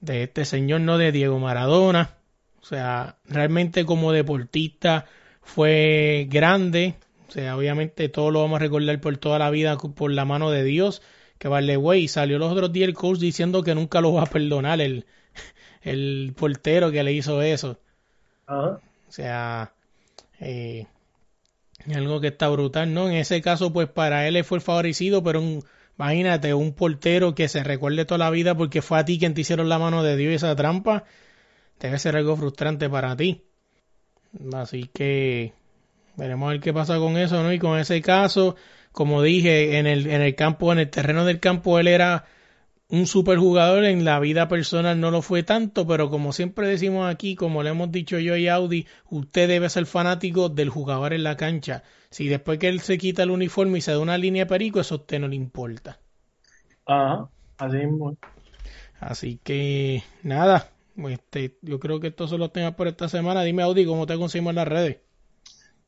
[0.00, 2.16] de este señor, no de Diego Maradona.
[2.60, 5.06] O sea, realmente como deportista
[5.42, 6.96] fue grande.
[7.28, 10.50] O sea, obviamente todo lo vamos a recordar por toda la vida por la mano
[10.50, 11.02] de Dios.
[11.38, 14.26] Que vale, güey, salió los otros días el coach diciendo que nunca lo va a
[14.26, 14.80] perdonar.
[14.80, 15.06] El,
[15.82, 17.78] el portero que le hizo eso.
[18.46, 19.72] O sea,
[20.40, 20.86] eh,
[21.94, 23.08] algo que está brutal, ¿no?
[23.08, 25.42] En ese caso, pues para él fue el favorecido, pero
[25.98, 29.42] imagínate, un portero que se recuerde toda la vida porque fue a ti quien te
[29.42, 31.04] hicieron la mano de Dios esa trampa,
[31.78, 33.44] debe ser algo frustrante para ti.
[34.52, 35.54] Así que
[36.20, 37.50] Veremos a ver qué pasa con eso, ¿no?
[37.50, 38.54] Y con ese caso,
[38.92, 42.26] como dije, en el, en el campo, en el terreno del campo, él era
[42.90, 47.36] un superjugador, en la vida personal no lo fue tanto, pero como siempre decimos aquí,
[47.36, 51.36] como le hemos dicho yo y Audi, usted debe ser fanático del jugador en la
[51.36, 51.84] cancha.
[52.10, 54.80] Si después que él se quita el uniforme y se da una línea de perico,
[54.80, 56.00] eso a usted no le importa.
[56.86, 57.28] Ajá,
[57.58, 58.16] así mismo.
[58.98, 63.42] Así que nada, este, yo creo que esto son los temas por esta semana.
[63.42, 64.98] Dime Audi, ¿cómo te conseguimos en las redes?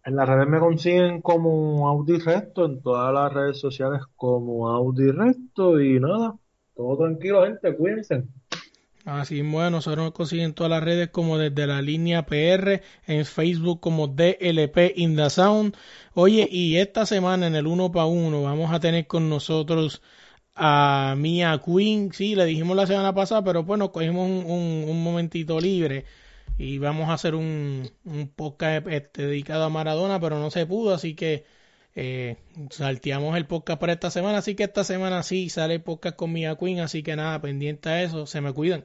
[0.05, 5.11] En las redes me consiguen como Audi Resto, en todas las redes sociales como Audi
[5.13, 6.35] Resto y nada,
[6.83, 8.24] todo tranquilo, gente, cuídense.
[9.05, 13.80] Así bueno, nosotros nos consiguen todas las redes como desde la línea PR, en Facebook
[13.80, 15.76] como DLP in the Sound.
[16.14, 20.03] Oye, y esta semana en el uno para uno vamos a tener con nosotros
[20.55, 22.12] a Mia Queen.
[22.12, 26.05] Sí, le dijimos la semana pasada, pero bueno, cogimos un, un, momentito libre
[26.59, 30.95] y vamos a hacer un, un podcast este, dedicado a Maradona, pero no se pudo,
[30.95, 31.45] así que
[31.95, 32.36] eh,
[32.70, 36.32] salteamos el podcast para esta semana, así que esta semana sí sale el podcast con
[36.32, 38.84] Mia Queen, así que nada, pendiente a eso, se me cuidan.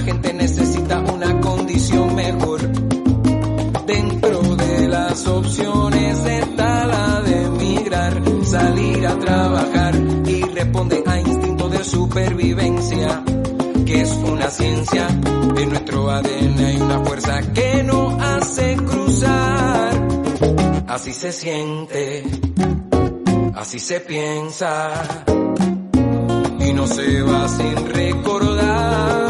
[0.00, 2.60] Nuestra gente necesita una condición mejor.
[3.86, 9.94] Dentro de las opciones está la de emigrar, salir a trabajar
[10.26, 13.22] y responde a instinto de supervivencia,
[13.84, 15.06] que es una ciencia.
[15.58, 18.76] En nuestro ADN hay una fuerza que no hace
[20.86, 22.24] Así se siente,
[23.54, 24.90] así se piensa,
[26.58, 29.29] y no se va sin recordar.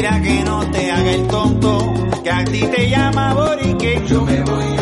[0.00, 1.92] Mira que no te haga el tonto,
[2.24, 4.02] que a ti te llama Borique.
[4.06, 4.79] Yo me voy